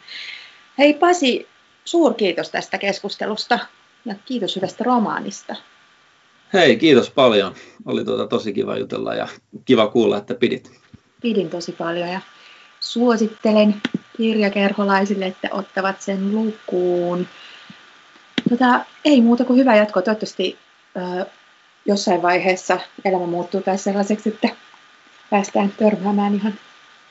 [0.78, 1.48] Hei Pasi,
[1.86, 3.60] suurkiitos tästä keskustelusta
[4.06, 5.56] ja kiitos hyvästä romaanista.
[6.54, 7.56] Hei, kiitos paljon.
[7.86, 9.28] Oli tuota tosi kiva jutella ja
[9.66, 10.72] kiva kuulla, että pidit.
[11.22, 12.22] Pidin tosi paljon ja
[12.80, 13.76] suosittelen
[14.18, 17.28] kirjakerholaisille, että ottavat sen lukuun.
[18.50, 20.02] Tota, ei muuta kuin hyvää jatkoa.
[20.02, 20.58] Toivottavasti
[20.98, 21.26] ö,
[21.86, 24.50] jossain vaiheessa elämä muuttuu taas sellaiseksi, että
[25.30, 26.54] päästään törmäämään ihan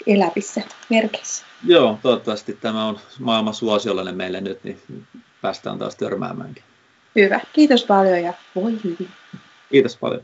[0.07, 1.45] elävissä merkeissä.
[1.67, 4.83] Joo, toivottavasti tämä on maailman suosiollinen meille nyt, niin
[5.43, 6.65] päästään taas törmäämäänkin.
[7.17, 7.41] Hyvä.
[7.53, 9.09] Kiitos paljon ja voi hyvin.
[9.71, 10.23] Kiitos paljon.